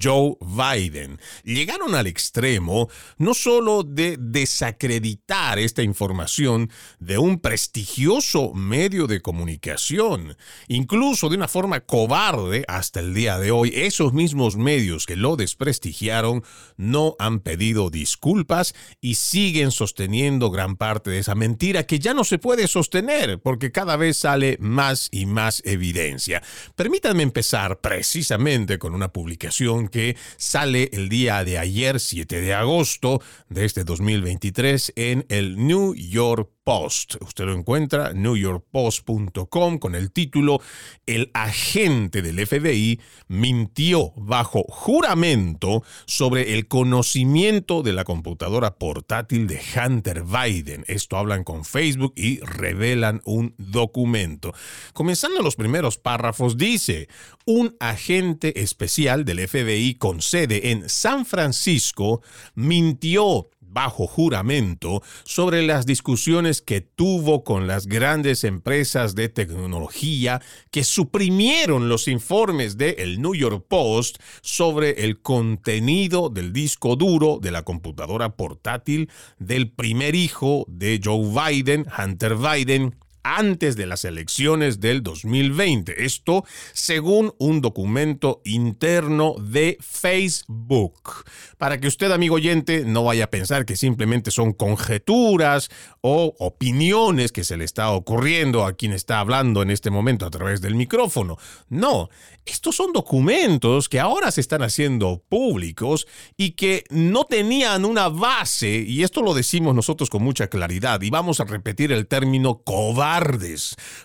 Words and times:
Joe 0.00 0.36
Biden. 0.40 1.20
Llegaron 1.44 1.94
al 1.94 2.06
extremo 2.06 2.88
no 3.18 3.34
solo 3.34 3.82
de 3.82 4.16
desacreditar 4.18 5.58
esta 5.58 5.82
información 5.82 6.70
de 6.98 7.18
un 7.18 7.40
prestigioso 7.40 8.54
medio 8.54 9.06
de 9.06 9.20
comunicación, 9.20 10.36
incluso 10.68 11.28
de 11.28 11.36
una 11.36 11.48
forma 11.48 11.80
cobarde 11.80 12.64
hasta 12.68 13.00
el 13.00 13.12
día 13.12 13.38
de 13.38 13.50
hoy, 13.50 13.70
esos 13.74 14.13
mismos 14.14 14.56
medios 14.56 15.04
que 15.04 15.16
lo 15.16 15.36
desprestigiaron 15.36 16.42
no 16.76 17.16
han 17.18 17.40
pedido 17.40 17.90
disculpas 17.90 18.74
y 19.00 19.16
siguen 19.16 19.70
sosteniendo 19.70 20.50
gran 20.50 20.76
parte 20.76 21.10
de 21.10 21.18
esa 21.18 21.34
mentira 21.34 21.84
que 21.84 21.98
ya 21.98 22.14
no 22.14 22.24
se 22.24 22.38
puede 22.38 22.68
sostener 22.68 23.40
porque 23.42 23.72
cada 23.72 23.96
vez 23.96 24.16
sale 24.16 24.56
más 24.60 25.08
y 25.10 25.26
más 25.26 25.60
evidencia. 25.66 26.42
Permítanme 26.76 27.22
empezar 27.22 27.80
precisamente 27.80 28.78
con 28.78 28.94
una 28.94 29.12
publicación 29.12 29.88
que 29.88 30.16
sale 30.36 30.90
el 30.92 31.08
día 31.08 31.44
de 31.44 31.58
ayer, 31.58 32.00
7 32.00 32.40
de 32.40 32.54
agosto 32.54 33.20
de 33.48 33.64
este 33.64 33.84
2023, 33.84 34.92
en 34.96 35.26
el 35.28 35.56
New 35.66 35.94
York 35.94 36.53
Post. 36.64 37.16
Usted 37.20 37.44
lo 37.44 37.52
encuentra 37.52 38.14
newyorkpost.com 38.14 39.78
con 39.78 39.94
el 39.94 40.10
título 40.10 40.62
El 41.04 41.30
agente 41.34 42.22
del 42.22 42.44
FBI 42.46 43.00
mintió 43.28 44.12
bajo 44.16 44.64
juramento 44.68 45.82
sobre 46.06 46.54
el 46.54 46.66
conocimiento 46.66 47.82
de 47.82 47.92
la 47.92 48.04
computadora 48.04 48.76
portátil 48.76 49.46
de 49.46 49.60
Hunter 49.76 50.24
Biden. 50.24 50.84
Esto 50.88 51.18
hablan 51.18 51.44
con 51.44 51.66
Facebook 51.66 52.14
y 52.16 52.40
revelan 52.40 53.20
un 53.26 53.54
documento. 53.58 54.54
Comenzando 54.94 55.42
los 55.42 55.56
primeros 55.56 55.98
párrafos 55.98 56.56
dice, 56.56 57.08
un 57.44 57.76
agente 57.78 58.62
especial 58.62 59.26
del 59.26 59.46
FBI 59.46 59.96
con 59.96 60.22
sede 60.22 60.70
en 60.70 60.88
San 60.88 61.26
Francisco 61.26 62.22
mintió 62.54 63.50
bajo 63.74 64.06
juramento 64.06 65.02
sobre 65.24 65.66
las 65.66 65.84
discusiones 65.84 66.62
que 66.62 66.80
tuvo 66.80 67.44
con 67.44 67.66
las 67.66 67.86
grandes 67.86 68.44
empresas 68.44 69.14
de 69.14 69.28
tecnología 69.28 70.40
que 70.70 70.84
suprimieron 70.84 71.88
los 71.88 72.08
informes 72.08 72.78
de 72.78 72.90
el 72.98 73.20
New 73.20 73.34
York 73.34 73.66
Post 73.68 74.18
sobre 74.40 75.04
el 75.04 75.20
contenido 75.20 76.30
del 76.30 76.52
disco 76.52 76.96
duro 76.96 77.38
de 77.42 77.50
la 77.50 77.62
computadora 77.62 78.36
portátil 78.36 79.10
del 79.38 79.70
primer 79.70 80.14
hijo 80.14 80.64
de 80.68 81.00
Joe 81.02 81.52
Biden, 81.52 81.86
Hunter 81.98 82.36
Biden, 82.36 82.94
antes 83.24 83.74
de 83.74 83.86
las 83.86 84.04
elecciones 84.04 84.78
del 84.78 85.02
2020. 85.02 86.04
Esto 86.04 86.44
según 86.72 87.34
un 87.38 87.60
documento 87.60 88.40
interno 88.44 89.34
de 89.40 89.76
Facebook. 89.80 91.24
Para 91.58 91.80
que 91.80 91.88
usted, 91.88 92.12
amigo 92.12 92.36
oyente, 92.36 92.84
no 92.84 93.04
vaya 93.04 93.24
a 93.24 93.30
pensar 93.30 93.64
que 93.64 93.76
simplemente 93.76 94.30
son 94.30 94.52
conjeturas 94.52 95.70
o 96.02 96.34
opiniones 96.38 97.32
que 97.32 97.44
se 97.44 97.56
le 97.56 97.64
está 97.64 97.90
ocurriendo 97.90 98.64
a 98.64 98.74
quien 98.74 98.92
está 98.92 99.20
hablando 99.20 99.62
en 99.62 99.70
este 99.70 99.90
momento 99.90 100.26
a 100.26 100.30
través 100.30 100.60
del 100.60 100.74
micrófono. 100.74 101.38
No, 101.68 102.10
estos 102.44 102.76
son 102.76 102.92
documentos 102.92 103.88
que 103.88 104.00
ahora 104.00 104.30
se 104.30 104.42
están 104.42 104.62
haciendo 104.62 105.22
públicos 105.28 106.06
y 106.36 106.52
que 106.52 106.84
no 106.90 107.24
tenían 107.24 107.86
una 107.86 108.08
base, 108.08 108.84
y 108.86 109.02
esto 109.02 109.22
lo 109.22 109.32
decimos 109.32 109.74
nosotros 109.74 110.10
con 110.10 110.22
mucha 110.22 110.48
claridad, 110.48 111.00
y 111.00 111.08
vamos 111.08 111.40
a 111.40 111.44
repetir 111.44 111.90
el 111.90 112.06
término 112.06 112.62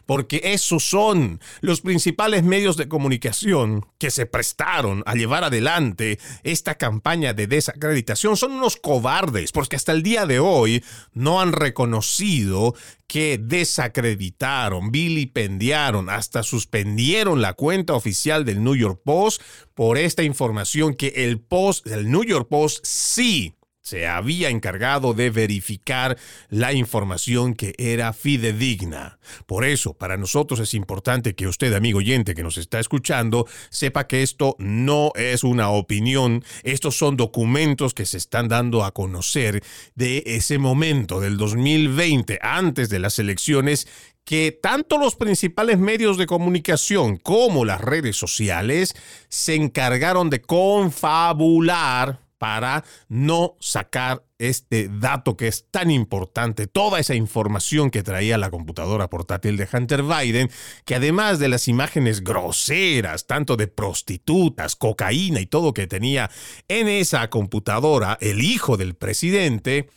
porque 0.05 0.41
esos 0.43 0.83
son 0.83 1.39
los 1.61 1.81
principales 1.81 2.43
medios 2.43 2.77
de 2.77 2.87
comunicación 2.87 3.85
que 3.97 4.11
se 4.11 4.25
prestaron 4.25 5.03
a 5.05 5.15
llevar 5.15 5.43
adelante 5.43 6.19
esta 6.43 6.75
campaña 6.75 7.33
de 7.33 7.47
desacreditación. 7.47 8.37
Son 8.37 8.53
unos 8.53 8.77
cobardes, 8.77 9.51
porque 9.51 9.75
hasta 9.75 9.91
el 9.91 10.03
día 10.03 10.25
de 10.25 10.39
hoy 10.39 10.83
no 11.13 11.41
han 11.41 11.53
reconocido 11.53 12.75
que 13.07 13.39
desacreditaron, 13.41 14.91
vilipendiaron, 14.91 16.09
hasta 16.09 16.43
suspendieron 16.43 17.41
la 17.41 17.53
cuenta 17.53 17.93
oficial 17.93 18.45
del 18.45 18.63
New 18.63 18.75
York 18.75 19.01
Post 19.03 19.41
por 19.73 19.97
esta 19.97 20.23
información 20.23 20.93
que 20.93 21.07
el 21.15 21.39
Post, 21.39 21.87
el 21.87 22.11
New 22.11 22.23
York 22.23 22.47
Post 22.47 22.85
sí 22.85 23.55
se 23.89 24.07
había 24.07 24.49
encargado 24.49 25.15
de 25.15 25.31
verificar 25.31 26.15
la 26.49 26.73
información 26.73 27.55
que 27.55 27.73
era 27.79 28.13
fidedigna. 28.13 29.17
Por 29.47 29.65
eso, 29.65 29.95
para 29.95 30.15
nosotros 30.15 30.59
es 30.59 30.75
importante 30.75 31.33
que 31.33 31.47
usted, 31.47 31.73
amigo 31.73 31.97
oyente 31.97 32.35
que 32.35 32.43
nos 32.43 32.57
está 32.57 32.79
escuchando, 32.79 33.47
sepa 33.71 34.05
que 34.05 34.21
esto 34.21 34.55
no 34.59 35.11
es 35.15 35.43
una 35.43 35.71
opinión, 35.71 36.43
estos 36.61 36.97
son 36.97 37.17
documentos 37.17 37.95
que 37.95 38.05
se 38.05 38.17
están 38.17 38.47
dando 38.47 38.83
a 38.83 38.93
conocer 38.93 39.63
de 39.95 40.21
ese 40.27 40.59
momento 40.59 41.19
del 41.19 41.37
2020, 41.37 42.37
antes 42.43 42.89
de 42.89 42.99
las 42.99 43.17
elecciones, 43.17 43.87
que 44.23 44.51
tanto 44.51 44.99
los 44.99 45.15
principales 45.15 45.79
medios 45.79 46.15
de 46.17 46.27
comunicación 46.27 47.17
como 47.17 47.65
las 47.65 47.81
redes 47.81 48.15
sociales 48.15 48.93
se 49.29 49.55
encargaron 49.55 50.29
de 50.29 50.41
confabular 50.41 52.28
para 52.39 52.83
no 53.07 53.55
sacar 53.59 54.23
este 54.39 54.89
dato 54.89 55.37
que 55.37 55.47
es 55.47 55.65
tan 55.69 55.91
importante, 55.91 56.65
toda 56.65 56.99
esa 56.99 57.13
información 57.13 57.91
que 57.91 58.03
traía 58.03 58.37
la 58.37 58.49
computadora 58.49 59.09
portátil 59.09 59.57
de 59.57 59.67
Hunter 59.71 60.03
Biden, 60.03 60.49
que 60.85 60.95
además 60.95 61.39
de 61.39 61.49
las 61.49 61.67
imágenes 61.67 62.23
groseras, 62.23 63.27
tanto 63.27 63.57
de 63.57 63.67
prostitutas, 63.67 64.75
cocaína 64.75 65.41
y 65.41 65.45
todo 65.45 65.73
que 65.73 65.87
tenía 65.87 66.31
en 66.67 66.87
esa 66.87 67.29
computadora 67.29 68.17
el 68.21 68.41
hijo 68.41 68.77
del 68.77 68.95
presidente, 68.95 69.89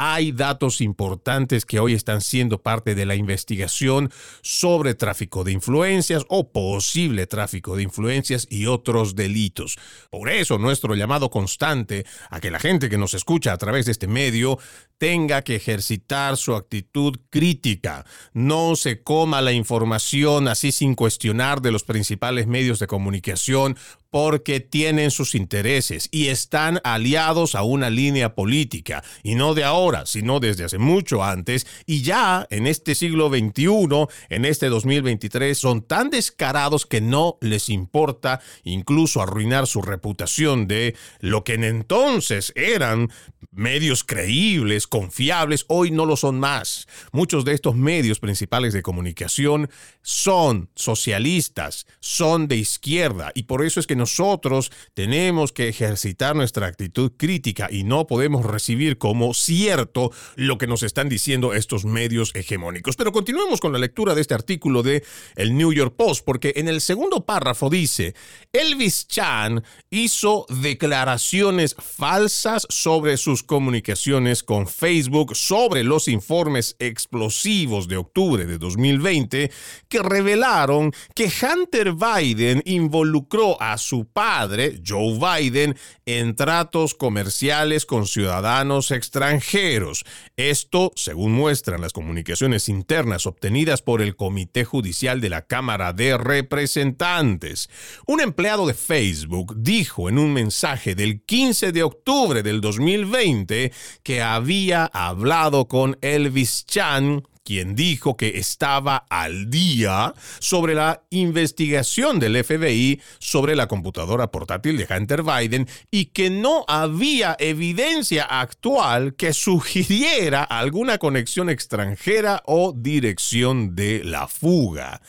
hay 0.00 0.30
datos 0.30 0.80
importantes 0.80 1.66
que 1.66 1.80
hoy 1.80 1.92
están 1.92 2.20
siendo 2.20 2.62
parte 2.62 2.94
de 2.94 3.04
la 3.04 3.16
investigación 3.16 4.12
sobre 4.42 4.94
tráfico 4.94 5.42
de 5.42 5.50
influencias 5.50 6.24
o 6.28 6.52
posible 6.52 7.26
tráfico 7.26 7.74
de 7.74 7.82
influencias 7.82 8.46
y 8.48 8.66
otros 8.66 9.16
delitos. 9.16 9.76
Por 10.08 10.30
eso 10.30 10.56
nuestro 10.56 10.94
llamado 10.94 11.30
constante 11.30 12.06
a 12.30 12.38
que 12.38 12.52
la 12.52 12.60
gente 12.60 12.88
que 12.88 12.96
nos 12.96 13.12
escucha 13.14 13.52
a 13.52 13.58
través 13.58 13.86
este 13.92 14.06
medio 14.06 14.58
tenga 14.98 15.42
que 15.42 15.56
ejercitar 15.56 16.36
su 16.36 16.54
actitud 16.54 17.18
crítica. 17.30 18.04
No 18.32 18.76
se 18.76 19.02
coma 19.02 19.40
la 19.40 19.52
información 19.52 20.48
así 20.48 20.72
sin 20.72 20.94
cuestionar 20.94 21.62
de 21.62 21.70
los 21.70 21.84
principales 21.84 22.46
medios 22.46 22.80
de 22.80 22.88
comunicación 22.88 23.76
porque 24.10 24.60
tienen 24.60 25.10
sus 25.10 25.34
intereses 25.34 26.08
y 26.10 26.28
están 26.28 26.80
aliados 26.84 27.54
a 27.54 27.62
una 27.62 27.90
línea 27.90 28.34
política, 28.34 29.02
y 29.22 29.34
no 29.34 29.54
de 29.54 29.64
ahora, 29.64 30.06
sino 30.06 30.40
desde 30.40 30.64
hace 30.64 30.78
mucho 30.78 31.22
antes, 31.22 31.66
y 31.86 32.02
ya 32.02 32.46
en 32.50 32.66
este 32.66 32.94
siglo 32.94 33.28
XXI, 33.28 34.06
en 34.28 34.44
este 34.44 34.68
2023, 34.68 35.56
son 35.56 35.82
tan 35.82 36.10
descarados 36.10 36.86
que 36.86 37.00
no 37.00 37.38
les 37.40 37.68
importa 37.68 38.40
incluso 38.64 39.20
arruinar 39.20 39.66
su 39.66 39.82
reputación 39.82 40.66
de 40.66 40.96
lo 41.20 41.44
que 41.44 41.54
en 41.54 41.64
entonces 41.64 42.52
eran 42.56 43.10
medios 43.50 44.04
creíbles, 44.04 44.86
confiables, 44.86 45.64
hoy 45.68 45.90
no 45.90 46.06
lo 46.06 46.16
son 46.16 46.38
más. 46.38 46.86
Muchos 47.12 47.44
de 47.44 47.54
estos 47.54 47.76
medios 47.76 48.20
principales 48.20 48.72
de 48.72 48.82
comunicación 48.82 49.70
son 50.02 50.70
socialistas, 50.74 51.86
son 52.00 52.48
de 52.48 52.56
izquierda, 52.56 53.32
y 53.34 53.44
por 53.44 53.64
eso 53.64 53.80
es 53.80 53.86
que 53.86 53.96
nosotros 53.98 54.72
tenemos 54.94 55.52
que 55.52 55.68
ejercitar 55.68 56.34
nuestra 56.34 56.66
actitud 56.66 57.12
crítica 57.16 57.68
y 57.70 57.84
no 57.84 58.06
podemos 58.06 58.46
recibir 58.46 58.96
como 58.96 59.34
cierto 59.34 60.10
lo 60.36 60.56
que 60.56 60.66
nos 60.66 60.82
están 60.82 61.10
diciendo 61.10 61.52
estos 61.52 61.84
medios 61.84 62.34
hegemónicos. 62.34 62.96
Pero 62.96 63.12
continuemos 63.12 63.60
con 63.60 63.72
la 63.72 63.78
lectura 63.78 64.14
de 64.14 64.22
este 64.22 64.34
artículo 64.34 64.82
de 64.82 65.04
el 65.36 65.56
New 65.56 65.72
York 65.72 65.94
Post, 65.96 66.24
porque 66.24 66.54
en 66.56 66.68
el 66.68 66.80
segundo 66.80 67.26
párrafo 67.26 67.68
dice, 67.68 68.14
Elvis 68.52 69.06
Chan 69.06 69.62
hizo 69.90 70.46
declaraciones 70.48 71.74
falsas 71.78 72.66
sobre 72.70 73.16
sus 73.18 73.42
comunicaciones 73.42 74.42
con 74.42 74.66
Facebook 74.66 75.36
sobre 75.36 75.84
los 75.84 76.08
informes 76.08 76.76
explosivos 76.78 77.88
de 77.88 77.96
octubre 77.96 78.46
de 78.46 78.58
2020 78.58 79.50
que 79.88 80.02
revelaron 80.02 80.92
que 81.14 81.30
Hunter 81.42 81.92
Biden 81.92 82.62
involucró 82.64 83.60
a 83.60 83.76
su 83.88 84.04
padre, 84.04 84.82
Joe 84.86 85.18
Biden, 85.18 85.74
en 86.04 86.36
tratos 86.36 86.94
comerciales 86.94 87.86
con 87.86 88.06
ciudadanos 88.06 88.90
extranjeros. 88.90 90.04
Esto, 90.36 90.92
según 90.94 91.32
muestran 91.32 91.80
las 91.80 91.94
comunicaciones 91.94 92.68
internas 92.68 93.24
obtenidas 93.24 93.80
por 93.80 94.02
el 94.02 94.14
Comité 94.14 94.66
Judicial 94.66 95.22
de 95.22 95.30
la 95.30 95.46
Cámara 95.46 95.94
de 95.94 96.18
Representantes. 96.18 97.70
Un 98.06 98.20
empleado 98.20 98.66
de 98.66 98.74
Facebook 98.74 99.54
dijo 99.56 100.10
en 100.10 100.18
un 100.18 100.34
mensaje 100.34 100.94
del 100.94 101.22
15 101.22 101.72
de 101.72 101.82
octubre 101.82 102.42
del 102.42 102.60
2020 102.60 103.72
que 104.02 104.20
había 104.20 104.84
hablado 104.84 105.66
con 105.66 105.96
Elvis 106.02 106.66
Chan 106.66 107.22
quien 107.48 107.74
dijo 107.74 108.14
que 108.14 108.36
estaba 108.36 109.06
al 109.08 109.48
día 109.48 110.12
sobre 110.38 110.74
la 110.74 111.00
investigación 111.08 112.18
del 112.18 112.44
FBI 112.44 113.00
sobre 113.20 113.56
la 113.56 113.66
computadora 113.68 114.30
portátil 114.30 114.76
de 114.76 114.86
Hunter 114.94 115.22
Biden 115.22 115.66
y 115.90 116.06
que 116.06 116.28
no 116.28 116.66
había 116.68 117.36
evidencia 117.38 118.24
actual 118.24 119.14
que 119.14 119.32
sugiriera 119.32 120.42
alguna 120.42 120.98
conexión 120.98 121.48
extranjera 121.48 122.42
o 122.44 122.74
dirección 122.76 123.74
de 123.74 124.04
la 124.04 124.28
fuga. 124.28 125.00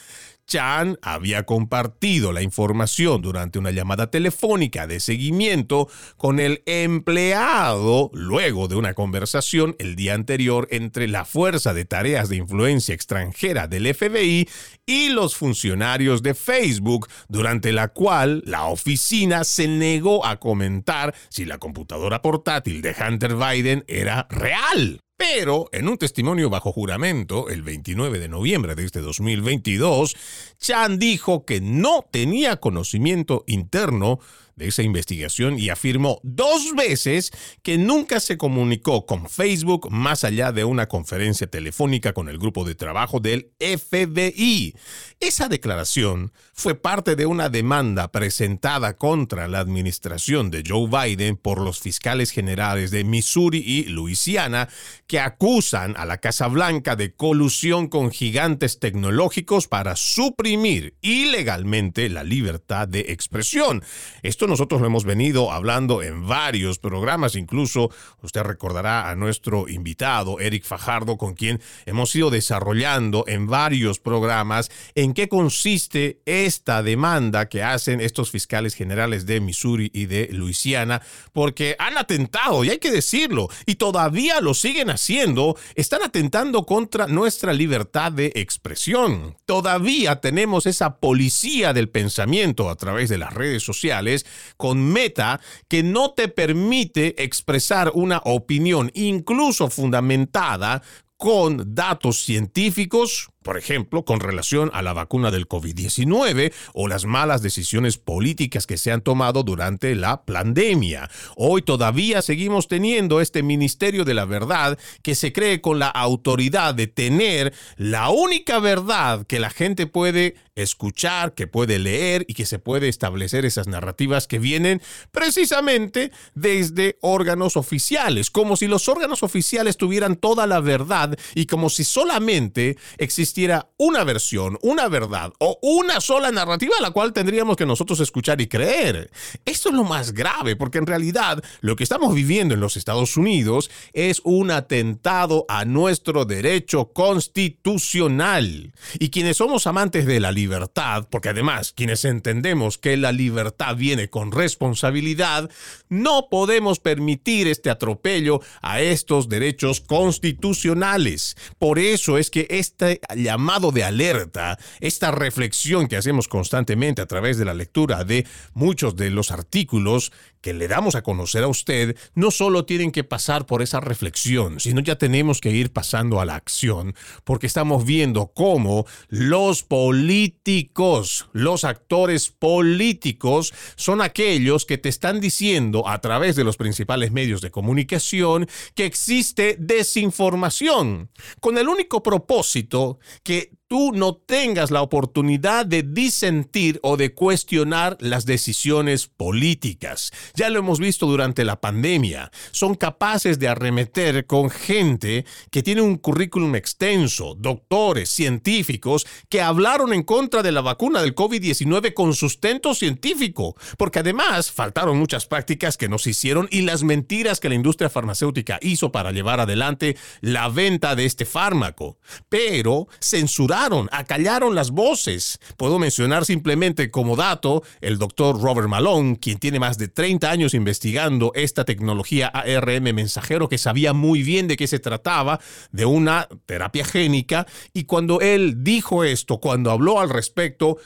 Chan 0.50 0.98
había 1.04 1.46
compartido 1.46 2.34
la 2.34 2.42
información 2.42 3.22
durante 3.22 3.60
una 3.60 3.70
llamada 3.70 4.10
telefónica 4.10 4.88
de 4.88 5.00
seguimiento 5.00 5.88
con 6.18 6.40
el 6.40 6.64
empleado 6.66 8.10
luego 8.14 8.68
de 8.68 8.76
una 8.76 8.96
conversación 8.96 9.76
el 9.78 9.96
día 9.96 10.16
anterior 10.16 10.68
entre 10.72 11.08
la 11.08 11.24
Fuerza 11.24 11.74
de 11.76 11.86
Tareas 11.86 12.30
de 12.30 12.38
Influencia 12.38 12.96
Extranjera 12.96 13.68
del 13.68 13.94
FBI 13.94 14.50
y 14.88 15.10
los 15.10 15.36
funcionarios 15.36 16.24
de 16.24 16.34
Facebook, 16.34 17.08
durante 17.28 17.72
la 17.72 17.90
cual 17.90 18.42
la 18.46 18.66
oficina 18.66 19.44
se 19.44 19.68
negó 19.68 20.26
a 20.26 20.40
comentar 20.40 21.14
si 21.30 21.46
la 21.46 21.60
computadora 21.60 22.24
portátil 22.24 22.82
de 22.82 22.96
Hunter 23.00 23.36
Biden 23.36 23.86
era 23.88 24.28
real. 24.32 25.00
Pero 25.20 25.68
en 25.74 25.90
un 25.90 25.98
testimonio 25.98 26.50
bajo 26.50 26.72
juramento, 26.72 27.50
el 27.50 27.62
29 27.62 28.20
de 28.20 28.30
noviembre 28.30 28.74
de 28.74 28.86
este 28.86 29.02
2022, 29.02 30.16
Chan 30.58 30.98
dijo 30.98 31.44
que 31.44 31.60
no 31.60 32.06
tenía 32.10 32.56
conocimiento 32.62 33.44
interno 33.46 34.22
de 34.60 34.68
esa 34.68 34.84
investigación 34.84 35.58
y 35.58 35.70
afirmó 35.70 36.20
dos 36.22 36.76
veces 36.76 37.32
que 37.64 37.78
nunca 37.78 38.20
se 38.20 38.38
comunicó 38.38 39.06
con 39.06 39.30
Facebook 39.30 39.90
más 39.90 40.24
allá 40.24 40.52
de 40.52 40.66
una 40.66 40.88
conferencia 40.88 41.48
telefónica 41.48 42.14
con 42.14 42.28
el 42.28 42.38
grupo 42.38 42.66
de 42.66 42.76
trabajo 42.76 43.20
del 43.20 43.54
FBI. 43.60 44.76
Esa 45.22 45.48
declaración 45.48 46.34
fue 46.54 46.76
parte 46.76 47.16
de 47.16 47.26
una 47.26 47.48
demanda 47.48 48.12
presentada 48.12 48.98
contra 48.98 49.48
la 49.48 49.60
administración 49.60 50.52
de 50.52 50.64
Joe 50.68 50.90
Biden 50.90 51.38
por 51.38 51.62
los 51.62 51.80
fiscales 51.80 52.32
generales 52.32 52.92
de 52.92 53.06
Missouri 53.06 53.60
y 53.60 53.86
Luisiana 53.86 54.68
que 55.08 55.22
acusan 55.22 55.96
a 55.96 56.06
la 56.06 56.18
Casa 56.18 56.48
Blanca 56.48 56.98
de 56.98 57.14
colusión 57.14 57.88
con 57.88 58.12
gigantes 58.12 58.80
tecnológicos 58.80 59.68
para 59.70 59.96
suprimir 59.96 60.96
ilegalmente 61.02 62.10
la 62.10 62.26
libertad 62.26 62.90
de 62.90 63.06
expresión. 63.10 63.84
Esto 64.22 64.49
nosotros 64.50 64.82
lo 64.82 64.88
hemos 64.88 65.06
venido 65.06 65.52
hablando 65.52 66.02
en 66.02 66.28
varios 66.28 66.80
programas, 66.80 67.36
incluso 67.36 67.92
usted 68.22 68.42
recordará 68.42 69.10
a 69.10 69.16
nuestro 69.16 69.70
invitado, 69.70 70.40
Eric 70.40 70.66
Fajardo, 70.66 71.18
con 71.18 71.36
quien 71.36 71.62
hemos 71.86 72.14
ido 72.16 72.30
desarrollando 72.30 73.24
en 73.28 73.48
varios 73.48 74.00
programas 74.00 74.72
en 74.96 75.14
qué 75.14 75.30
consiste 75.30 76.20
esta 76.26 76.84
demanda 76.84 77.48
que 77.48 77.64
hacen 77.64 78.02
estos 78.02 78.32
fiscales 78.32 78.76
generales 78.76 79.26
de 79.26 79.40
Missouri 79.40 79.92
y 79.94 80.08
de 80.08 80.30
Luisiana, 80.32 81.02
porque 81.32 81.76
han 81.80 81.98
atentado, 81.98 82.64
y 82.64 82.70
hay 82.70 82.80
que 82.80 82.92
decirlo, 82.92 83.50
y 83.66 83.76
todavía 83.76 84.42
lo 84.42 84.54
siguen 84.54 84.90
haciendo, 84.90 85.56
están 85.76 86.02
atentando 86.04 86.66
contra 86.66 87.08
nuestra 87.08 87.54
libertad 87.54 88.12
de 88.12 88.32
expresión. 88.36 89.38
Todavía 89.46 90.20
tenemos 90.20 90.66
esa 90.66 90.98
policía 90.98 91.74
del 91.74 91.90
pensamiento 91.90 92.70
a 92.70 92.76
través 92.76 93.10
de 93.10 93.18
las 93.18 93.34
redes 93.34 93.64
sociales 93.64 94.26
con 94.58 94.84
Meta 94.84 95.40
que 95.68 95.84
no 95.84 96.12
te 96.12 96.28
permite 96.28 97.24
expresar 97.24 97.92
una 97.94 98.22
opinión, 98.26 98.92
incluso 98.94 99.70
fundamentada, 99.70 100.82
con 101.18 101.76
datos 101.76 102.24
científicos, 102.24 103.30
por 103.44 103.58
ejemplo, 103.58 104.04
con 104.04 104.20
relación 104.20 104.70
a 104.74 104.82
la 104.82 104.94
vacuna 104.94 105.32
del 105.32 105.48
COVID-19 105.48 106.54
o 106.74 106.88
las 106.88 107.06
malas 107.06 107.42
decisiones 107.42 107.98
políticas 107.98 108.68
que 108.68 108.78
se 108.78 108.92
han 108.92 109.02
tomado 109.02 109.44
durante 109.44 109.96
la 109.96 110.26
pandemia. 110.26 111.10
Hoy 111.36 111.62
todavía 111.62 112.22
seguimos 112.22 112.68
teniendo 112.68 113.22
este 113.22 113.42
Ministerio 113.44 114.04
de 114.04 114.14
la 114.14 114.26
Verdad 114.26 114.78
que 115.02 115.16
se 115.16 115.32
cree 115.32 115.62
con 115.62 115.80
la 115.80 115.88
autoridad 115.88 116.76
de 116.76 116.88
tener 116.88 117.54
la 117.78 118.10
única 118.10 118.60
verdad 118.60 119.26
que 119.26 119.40
la 119.40 119.50
gente 119.50 119.88
puede 119.88 120.36
escuchar, 120.56 121.34
que 121.34 121.48
puede 121.48 121.80
leer 121.80 122.26
y 122.28 122.34
que 122.34 122.46
se 122.46 122.60
puede 122.60 122.90
establecer 122.90 123.46
esas 123.46 123.68
narrativas 123.68 124.28
que 124.28 124.40
vienen 124.40 124.82
precisamente 125.12 126.12
desde 126.36 126.98
órganos 127.02 127.56
oficiales, 127.56 128.30
como 128.30 128.58
si 128.58 128.68
los 128.68 128.90
órganos 128.90 129.24
oficiales 129.24 129.78
tuvieran 129.78 130.18
toda 130.18 130.48
la 130.48 130.60
verdad 130.60 131.18
y 131.34 131.46
como 131.46 131.70
si 131.70 131.84
solamente 131.84 132.78
existiera 132.98 133.30
existiera 133.40 133.70
una 133.78 134.04
versión, 134.04 134.58
una 134.62 134.90
verdad 134.90 135.32
o 135.40 135.58
una 135.62 136.02
sola 136.02 136.30
narrativa 136.30 136.76
a 136.78 136.82
la 136.82 136.92
cual 136.92 137.14
tendríamos 137.14 137.56
que 137.56 137.66
nosotros 137.66 138.02
escuchar 138.02 138.42
y 138.42 138.48
creer. 138.48 139.10
Esto 139.46 139.70
es 139.70 139.76
lo 139.76 139.86
más 139.86 140.12
grave, 140.12 140.58
porque 140.58 140.80
en 140.80 140.86
realidad 140.86 141.42
lo 141.62 141.78
que 141.78 141.84
estamos 141.84 142.14
viviendo 142.14 142.54
en 142.54 142.60
los 142.60 142.76
Estados 142.76 143.16
Unidos 143.16 143.72
es 143.94 144.22
un 144.26 144.52
atentado 144.52 145.46
a 145.48 145.64
nuestro 145.64 146.26
derecho 146.26 146.92
constitucional. 146.92 148.74
Y 149.00 149.10
quienes 149.10 149.38
somos 149.38 149.68
amantes 149.68 150.06
de 150.06 150.20
la 150.20 150.34
libertad, 150.34 151.08
porque 151.10 151.30
además 151.30 151.72
quienes 151.72 152.04
entendemos 152.04 152.78
que 152.78 152.98
la 152.98 153.14
libertad 153.14 153.78
viene 153.78 154.10
con 154.10 154.34
responsabilidad, 154.34 155.50
no 155.88 156.28
podemos 156.30 156.80
permitir 156.80 157.48
este 157.48 157.70
atropello 157.70 158.42
a 158.62 158.82
estos 158.82 159.30
derechos 159.30 159.80
constitucionales. 159.80 161.38
Por 161.58 161.80
eso 161.80 162.18
es 162.18 162.30
que 162.30 162.48
este 162.50 163.00
llamado 163.24 163.72
de 163.72 163.84
alerta, 163.84 164.58
esta 164.80 165.12
reflexión 165.12 165.88
que 165.88 165.98
hacemos 165.98 166.28
constantemente 166.28 167.02
a 167.02 167.06
través 167.06 167.38
de 167.38 167.46
la 167.46 167.54
lectura 167.54 168.04
de 168.04 168.26
muchos 168.54 168.96
de 168.96 169.10
los 169.10 169.32
artículos 169.32 170.12
que 170.42 170.54
le 170.54 170.68
damos 170.68 170.96
a 170.96 171.02
conocer 171.02 171.44
a 171.44 171.48
usted 171.48 171.98
no 172.16 172.32
solo 172.32 172.66
tienen 172.66 172.92
que 172.92 173.04
pasar 173.04 173.46
por 173.46 173.62
esa 173.62 173.80
reflexión, 173.80 174.60
sino 174.60 174.82
ya 174.82 174.98
tenemos 174.98 175.42
que 175.42 175.52
ir 175.52 175.72
pasando 175.72 176.22
a 176.22 176.26
la 176.26 176.36
acción, 176.36 176.96
porque 177.24 177.48
estamos 177.48 177.86
viendo 177.86 178.28
cómo 178.28 178.86
los 179.10 179.64
políticos, 179.64 181.30
los 181.34 181.64
actores 181.64 182.30
políticos, 182.30 183.54
son 183.76 184.02
aquellos 184.02 184.66
que 184.66 184.78
te 184.78 184.90
están 184.90 185.20
diciendo 185.20 185.88
a 185.88 186.00
través 186.00 186.36
de 186.36 186.44
los 186.44 186.58
principales 186.58 187.12
medios 187.12 187.42
de 187.42 187.52
comunicación 187.52 188.48
que 188.76 188.86
existe 188.86 189.56
desinformación, 189.60 191.10
con 191.40 191.58
el 191.58 191.68
único 191.68 192.02
propósito 192.04 193.00
que 193.24 193.59
tú 193.70 193.92
no 193.94 194.16
tengas 194.16 194.72
la 194.72 194.82
oportunidad 194.82 195.64
de 195.64 195.84
disentir 195.84 196.80
o 196.82 196.98
de 196.98 197.14
cuestionar 197.14 197.98
las 198.00 198.26
decisiones 198.26 199.06
políticas. 199.06 200.12
Ya 200.34 200.50
lo 200.50 200.58
hemos 200.58 200.80
visto 200.80 201.06
durante 201.06 201.46
la 201.46 201.62
pandemia. 201.62 202.32
Son 202.50 202.74
capaces 202.74 203.38
de 203.38 203.48
arremeter 203.48 204.26
con 204.26 204.50
gente 204.50 205.24
que 205.52 205.62
tiene 205.62 205.82
un 205.82 205.98
currículum 205.98 206.56
extenso, 206.56 207.36
doctores, 207.36 208.10
científicos, 208.10 209.06
que 209.30 209.44
hablaron 209.44 209.94
en 209.94 210.02
contra 210.02 210.42
de 210.42 210.52
la 210.52 210.62
vacuna 210.62 211.04
del 211.04 211.14
COVID-19 211.14 211.94
con 211.94 212.16
sustento 212.16 212.74
científico, 212.74 213.56
porque 213.78 214.00
además 214.00 214.52
faltaron 214.52 214.98
muchas 214.98 215.28
prácticas 215.28 215.78
que 215.78 215.90
no 215.90 216.00
se 216.00 216.10
hicieron 216.10 216.48
y 216.50 216.64
las 216.64 216.82
mentiras 216.82 217.40
que 217.40 217.50
la 217.50 217.56
industria 217.56 217.92
farmacéutica 217.92 218.58
hizo 218.64 218.92
para 218.92 219.12
llevar 219.12 219.40
adelante 219.40 219.96
la 220.22 220.50
venta 220.50 220.96
de 220.96 221.06
este 221.06 221.26
fármaco. 221.26 222.00
Pero 222.30 222.88
censurar 223.00 223.59
acallaron 223.92 224.56
las 224.56 224.72
voces. 224.72 225.40
Puedo 225.58 225.80
mencionar 225.80 226.26
simplemente 226.26 226.92
como 226.92 227.16
dato 227.16 227.64
el 227.82 227.98
doctor 227.98 228.42
Robert 228.42 228.68
Malone, 228.68 229.18
quien 229.20 229.38
tiene 229.38 229.60
más 229.60 229.78
de 229.78 229.88
30 229.88 230.30
años 230.30 230.54
investigando 230.54 231.32
esta 231.36 231.66
tecnología 231.66 232.28
ARM 232.28 232.94
mensajero, 232.94 233.50
que 233.50 233.58
sabía 233.58 233.94
muy 233.94 234.24
bien 234.24 234.48
de 234.48 234.58
qué 234.58 234.68
se 234.68 234.80
trataba, 234.80 235.40
de 235.72 235.86
una 235.86 236.28
terapia 236.46 236.86
génica, 236.86 237.46
y 237.74 237.84
cuando 237.84 238.22
él 238.22 238.64
dijo 238.64 239.04
esto, 239.04 239.40
cuando 239.40 239.72
habló 239.72 240.00
al 240.00 240.10
respecto, 240.10 240.78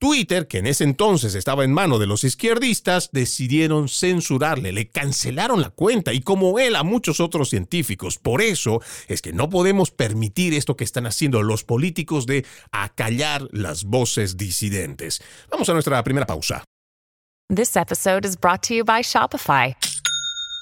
Twitter, 0.00 0.48
que 0.48 0.58
en 0.58 0.66
ese 0.66 0.84
entonces 0.84 1.34
estaba 1.34 1.62
en 1.62 1.72
mano 1.72 1.98
de 1.98 2.06
los 2.06 2.24
izquierdistas, 2.24 3.10
decidieron 3.12 3.88
censurarle, 3.88 4.72
le 4.72 4.88
cancelaron 4.88 5.60
la 5.60 5.68
cuenta 5.68 6.14
y 6.14 6.22
como 6.22 6.58
él 6.58 6.74
a 6.74 6.82
muchos 6.82 7.20
otros 7.20 7.50
científicos. 7.50 8.16
Por 8.16 8.40
eso 8.40 8.80
es 9.08 9.20
que 9.20 9.34
no 9.34 9.50
podemos 9.50 9.90
permitir 9.90 10.54
esto 10.54 10.74
que 10.74 10.84
están 10.84 11.06
haciendo 11.06 11.42
los 11.42 11.64
políticos 11.64 12.24
de 12.24 12.46
acallar 12.72 13.46
las 13.52 13.84
voces 13.84 14.38
disidentes. 14.38 15.22
Vamos 15.50 15.68
a 15.68 15.74
nuestra 15.74 16.02
primera 16.02 16.26
pausa. 16.26 16.64
Shopify. 19.02 19.76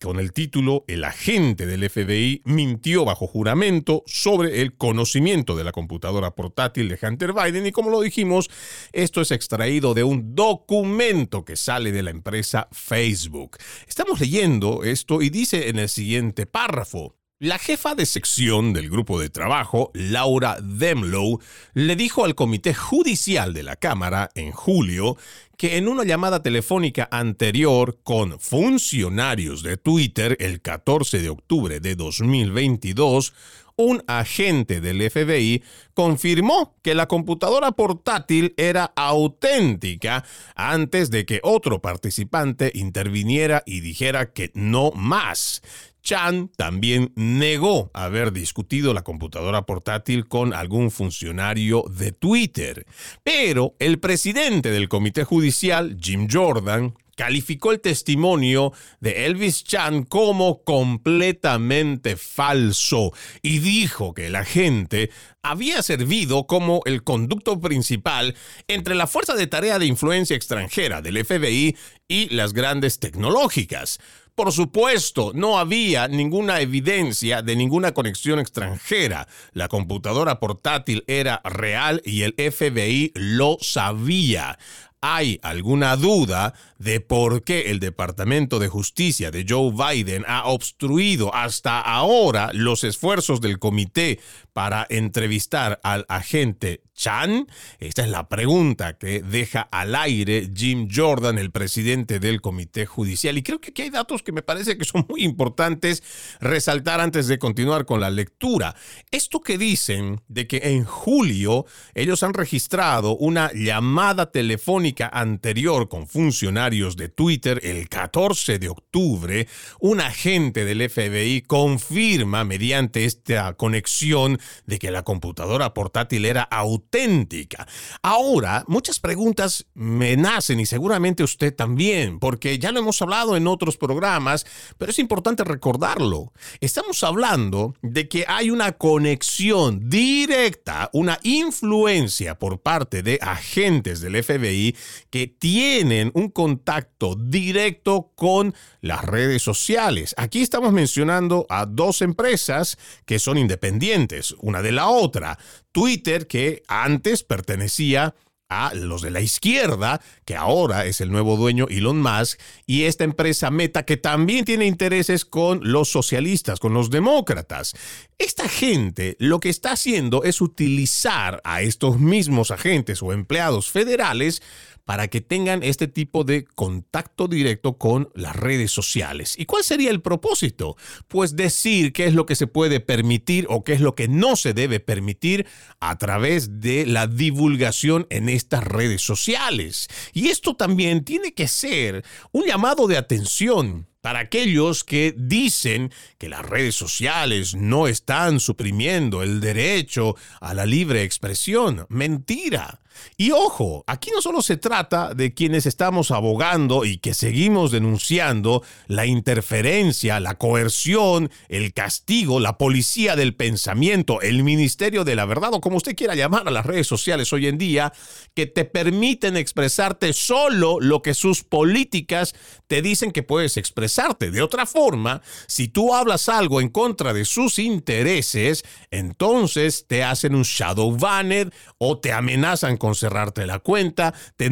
con 0.00 0.20
el 0.20 0.32
título 0.32 0.84
El 0.86 1.04
agente 1.04 1.66
del 1.66 1.88
FBI 1.88 2.42
mintió 2.44 3.04
bajo 3.04 3.26
juramento 3.26 4.02
sobre 4.06 4.60
el 4.62 4.76
conocimiento 4.76 5.56
de 5.56 5.64
la 5.64 5.72
computadora 5.72 6.34
portátil 6.34 6.88
de 6.88 6.98
Hunter 7.00 7.32
Biden 7.32 7.66
y 7.66 7.72
como 7.72 7.90
lo 7.90 8.00
dijimos, 8.00 8.48
esto 8.92 9.20
es 9.20 9.30
extraído 9.30 9.94
de 9.94 10.04
un 10.04 10.34
documento 10.34 11.44
que 11.44 11.56
sale 11.56 11.92
de 11.92 12.02
la 12.02 12.10
empresa 12.10 12.68
Facebook. 12.72 13.58
Estamos 13.86 14.20
leyendo 14.20 14.84
esto 14.84 15.22
y 15.22 15.30
dice 15.30 15.68
en 15.68 15.78
el 15.78 15.88
siguiente 15.88 16.46
párrafo, 16.46 17.16
la 17.40 17.58
jefa 17.58 17.94
de 17.94 18.04
sección 18.04 18.72
del 18.72 18.90
grupo 18.90 19.20
de 19.20 19.30
trabajo, 19.30 19.92
Laura 19.94 20.58
Demlow, 20.60 21.38
le 21.72 21.94
dijo 21.94 22.24
al 22.24 22.34
comité 22.34 22.74
judicial 22.74 23.54
de 23.54 23.62
la 23.62 23.76
Cámara 23.76 24.30
en 24.34 24.50
julio 24.50 25.16
que 25.56 25.76
en 25.76 25.86
una 25.86 26.02
llamada 26.02 26.42
telefónica 26.42 27.08
anterior 27.12 28.00
con 28.02 28.40
funcionarios 28.40 29.62
de 29.62 29.76
Twitter 29.76 30.36
el 30.40 30.60
14 30.60 31.22
de 31.22 31.28
octubre 31.28 31.78
de 31.78 31.94
2022, 31.94 33.34
un 33.76 34.02
agente 34.08 34.80
del 34.80 35.08
FBI 35.08 35.62
confirmó 35.94 36.74
que 36.82 36.96
la 36.96 37.06
computadora 37.06 37.70
portátil 37.70 38.52
era 38.56 38.92
auténtica 38.96 40.24
antes 40.56 41.12
de 41.12 41.24
que 41.24 41.38
otro 41.44 41.80
participante 41.80 42.72
interviniera 42.74 43.62
y 43.64 43.78
dijera 43.78 44.32
que 44.32 44.50
no 44.54 44.90
más. 44.90 45.62
Chan 46.08 46.50
también 46.56 47.12
negó 47.16 47.90
haber 47.92 48.32
discutido 48.32 48.94
la 48.94 49.02
computadora 49.02 49.66
portátil 49.66 50.26
con 50.26 50.54
algún 50.54 50.90
funcionario 50.90 51.84
de 51.90 52.12
Twitter. 52.12 52.86
Pero 53.22 53.74
el 53.78 53.98
presidente 53.98 54.70
del 54.70 54.88
comité 54.88 55.24
judicial, 55.24 55.98
Jim 56.00 56.26
Jordan, 56.32 56.94
calificó 57.18 57.72
el 57.72 57.80
testimonio 57.80 58.72
de 59.00 59.26
Elvis 59.26 59.64
Chan 59.64 60.04
como 60.04 60.62
completamente 60.62 62.16
falso 62.16 63.12
y 63.42 63.58
dijo 63.58 64.14
que 64.14 64.30
la 64.30 64.44
gente 64.44 65.10
había 65.42 65.82
servido 65.82 66.46
como 66.46 66.80
el 66.84 67.02
conducto 67.02 67.60
principal 67.60 68.36
entre 68.68 68.94
la 68.94 69.08
fuerza 69.08 69.34
de 69.34 69.48
tarea 69.48 69.80
de 69.80 69.86
influencia 69.86 70.36
extranjera 70.36 71.02
del 71.02 71.24
FBI 71.24 71.76
y 72.06 72.28
las 72.32 72.52
grandes 72.52 73.00
tecnológicas. 73.00 73.98
Por 74.38 74.52
supuesto, 74.52 75.32
no 75.34 75.58
había 75.58 76.06
ninguna 76.06 76.60
evidencia 76.60 77.42
de 77.42 77.56
ninguna 77.56 77.92
conexión 77.92 78.38
extranjera. 78.38 79.26
La 79.52 79.66
computadora 79.66 80.38
portátil 80.38 81.02
era 81.08 81.40
real 81.42 82.00
y 82.04 82.22
el 82.22 82.34
FBI 82.34 83.10
lo 83.16 83.58
sabía 83.60 84.56
hay 85.00 85.38
alguna 85.42 85.96
duda 85.96 86.54
de 86.78 87.00
por 87.00 87.44
qué 87.44 87.70
el 87.70 87.80
Departamento 87.80 88.58
de 88.58 88.68
Justicia 88.68 89.30
de 89.30 89.44
Joe 89.48 89.72
Biden 89.72 90.24
ha 90.26 90.46
obstruido 90.46 91.34
hasta 91.34 91.80
ahora 91.80 92.50
los 92.52 92.84
esfuerzos 92.84 93.40
del 93.40 93.58
comité 93.58 94.20
para 94.52 94.86
entrevistar 94.90 95.80
al 95.82 96.04
agente 96.08 96.82
Chan? 96.98 97.46
Esta 97.78 98.02
es 98.02 98.08
la 98.08 98.28
pregunta 98.28 98.98
que 98.98 99.22
deja 99.22 99.60
al 99.60 99.94
aire 99.94 100.50
Jim 100.52 100.88
Jordan, 100.92 101.38
el 101.38 101.52
presidente 101.52 102.18
del 102.18 102.40
Comité 102.40 102.86
Judicial. 102.86 103.38
Y 103.38 103.44
creo 103.44 103.60
que 103.60 103.70
aquí 103.70 103.82
hay 103.82 103.90
datos 103.90 104.24
que 104.24 104.32
me 104.32 104.42
parece 104.42 104.76
que 104.76 104.84
son 104.84 105.06
muy 105.08 105.22
importantes 105.22 106.02
resaltar 106.40 107.00
antes 107.00 107.28
de 107.28 107.38
continuar 107.38 107.86
con 107.86 108.00
la 108.00 108.10
lectura. 108.10 108.74
Esto 109.12 109.40
que 109.40 109.58
dicen 109.58 110.20
de 110.26 110.48
que 110.48 110.60
en 110.64 110.84
julio 110.84 111.66
ellos 111.94 112.24
han 112.24 112.34
registrado 112.34 113.16
una 113.16 113.52
llamada 113.54 114.32
telefónica 114.32 115.08
anterior 115.12 115.88
con 115.88 116.08
funcionarios 116.08 116.96
de 116.96 117.08
Twitter 117.08 117.60
el 117.62 117.88
14 117.88 118.58
de 118.58 118.68
octubre, 118.68 119.46
un 119.78 120.00
agente 120.00 120.64
del 120.64 120.90
FBI 120.90 121.42
confirma 121.42 122.42
mediante 122.42 123.04
esta 123.04 123.52
conexión 123.52 124.40
de 124.66 124.80
que 124.80 124.90
la 124.90 125.04
computadora 125.04 125.74
portátil 125.74 126.24
era 126.24 126.42
auténtica 126.42 126.87
auténtica. 126.88 127.66
Ahora, 128.02 128.64
muchas 128.66 128.98
preguntas 128.98 129.66
me 129.74 130.16
nacen 130.16 130.58
y 130.60 130.66
seguramente 130.66 131.22
usted 131.22 131.54
también, 131.54 132.18
porque 132.18 132.58
ya 132.58 132.72
lo 132.72 132.80
hemos 132.80 133.00
hablado 133.02 133.36
en 133.36 133.46
otros 133.46 133.76
programas, 133.76 134.46
pero 134.78 134.90
es 134.90 134.98
importante 134.98 135.44
recordarlo. 135.44 136.32
Estamos 136.60 137.02
hablando 137.04 137.74
de 137.82 138.08
que 138.08 138.24
hay 138.26 138.50
una 138.50 138.72
conexión 138.72 139.88
directa, 139.90 140.88
una 140.92 141.18
influencia 141.22 142.38
por 142.38 142.60
parte 142.60 143.02
de 143.02 143.18
agentes 143.20 144.00
del 144.00 144.22
FBI 144.22 144.74
que 145.10 145.26
tienen 145.26 146.10
un 146.14 146.30
contacto 146.30 147.14
directo 147.16 148.12
con 148.14 148.54
las 148.80 149.04
redes 149.04 149.42
sociales. 149.42 150.14
Aquí 150.16 150.42
estamos 150.42 150.72
mencionando 150.72 151.46
a 151.48 151.66
dos 151.66 152.02
empresas 152.02 152.78
que 153.04 153.18
son 153.18 153.38
independientes 153.38 154.34
una 154.40 154.62
de 154.62 154.72
la 154.72 154.88
otra. 154.88 155.38
Twitter, 155.72 156.26
que 156.26 156.62
antes 156.68 157.22
pertenecía 157.22 158.14
a 158.48 158.72
los 158.74 159.02
de 159.02 159.10
la 159.10 159.20
izquierda, 159.20 160.00
que 160.24 160.34
ahora 160.34 160.86
es 160.86 161.00
el 161.00 161.10
nuevo 161.10 161.36
dueño 161.36 161.66
Elon 161.68 162.00
Musk, 162.00 162.40
y 162.66 162.84
esta 162.84 163.04
empresa 163.04 163.50
Meta, 163.50 163.84
que 163.84 163.98
también 163.98 164.44
tiene 164.44 164.64
intereses 164.64 165.24
con 165.24 165.60
los 165.70 165.90
socialistas, 165.90 166.58
con 166.58 166.72
los 166.72 166.90
demócratas. 166.90 167.74
Esta 168.16 168.48
gente 168.48 169.16
lo 169.18 169.38
que 169.38 169.50
está 169.50 169.72
haciendo 169.72 170.24
es 170.24 170.40
utilizar 170.40 171.42
a 171.44 171.62
estos 171.62 171.98
mismos 171.98 172.50
agentes 172.50 173.02
o 173.02 173.12
empleados 173.12 173.70
federales 173.70 174.42
para 174.88 175.08
que 175.08 175.20
tengan 175.20 175.62
este 175.62 175.86
tipo 175.86 176.24
de 176.24 176.46
contacto 176.46 177.28
directo 177.28 177.76
con 177.76 178.08
las 178.14 178.34
redes 178.34 178.70
sociales. 178.70 179.34
¿Y 179.36 179.44
cuál 179.44 179.62
sería 179.62 179.90
el 179.90 180.00
propósito? 180.00 180.78
Pues 181.08 181.36
decir 181.36 181.92
qué 181.92 182.06
es 182.06 182.14
lo 182.14 182.24
que 182.24 182.34
se 182.34 182.46
puede 182.46 182.80
permitir 182.80 183.44
o 183.50 183.64
qué 183.64 183.74
es 183.74 183.82
lo 183.82 183.94
que 183.94 184.08
no 184.08 184.34
se 184.34 184.54
debe 184.54 184.80
permitir 184.80 185.46
a 185.78 185.98
través 185.98 186.62
de 186.62 186.86
la 186.86 187.06
divulgación 187.06 188.06
en 188.08 188.30
estas 188.30 188.64
redes 188.64 189.02
sociales. 189.02 189.88
Y 190.14 190.28
esto 190.28 190.56
también 190.56 191.04
tiene 191.04 191.34
que 191.34 191.48
ser 191.48 192.02
un 192.32 192.46
llamado 192.46 192.86
de 192.86 192.96
atención 192.96 193.88
para 194.00 194.20
aquellos 194.20 194.84
que 194.84 195.14
dicen 195.14 195.92
que 196.16 196.30
las 196.30 196.46
redes 196.46 196.76
sociales 196.76 197.54
no 197.54 197.88
están 197.88 198.40
suprimiendo 198.40 199.22
el 199.22 199.42
derecho 199.42 200.16
a 200.40 200.54
la 200.54 200.64
libre 200.64 201.02
expresión. 201.02 201.84
Mentira. 201.90 202.80
Y 203.16 203.30
ojo, 203.30 203.84
aquí 203.86 204.10
no 204.14 204.22
solo 204.22 204.42
se 204.42 204.56
trata 204.56 205.14
de 205.14 205.34
quienes 205.34 205.66
estamos 205.66 206.10
abogando 206.10 206.84
y 206.84 206.98
que 206.98 207.14
seguimos 207.14 207.70
denunciando 207.70 208.62
la 208.86 209.06
interferencia, 209.06 210.20
la 210.20 210.36
coerción, 210.36 211.30
el 211.48 211.72
castigo, 211.72 212.40
la 212.40 212.58
policía 212.58 213.16
del 213.16 213.34
pensamiento, 213.34 214.20
el 214.20 214.42
ministerio 214.42 215.04
de 215.04 215.16
la 215.16 215.24
verdad 215.26 215.54
o 215.54 215.60
como 215.60 215.76
usted 215.76 215.96
quiera 215.96 216.14
llamar 216.14 216.46
a 216.46 216.50
las 216.50 216.66
redes 216.66 216.86
sociales 216.86 217.32
hoy 217.32 217.46
en 217.46 217.58
día, 217.58 217.92
que 218.34 218.46
te 218.46 218.64
permiten 218.64 219.36
expresarte 219.36 220.12
solo 220.12 220.78
lo 220.80 221.02
que 221.02 221.14
sus 221.14 221.44
políticas 221.44 222.34
te 222.66 222.82
dicen 222.82 223.12
que 223.12 223.22
puedes 223.22 223.56
expresarte. 223.56 224.30
De 224.30 224.42
otra 224.42 224.66
forma, 224.66 225.22
si 225.46 225.68
tú 225.68 225.94
hablas 225.94 226.28
algo 226.28 226.60
en 226.60 226.68
contra 226.68 227.12
de 227.12 227.24
sus 227.24 227.58
intereses, 227.58 228.64
entonces 228.90 229.86
te 229.86 230.04
hacen 230.04 230.34
un 230.34 230.42
shadow 230.42 230.96
banner 230.96 231.52
o 231.78 231.98
te 231.98 232.12
amenazan 232.12 232.76
con 232.76 232.87
cerrarte 232.94 233.46
la 233.46 233.58
cuenta, 233.58 234.14
te 234.36 234.48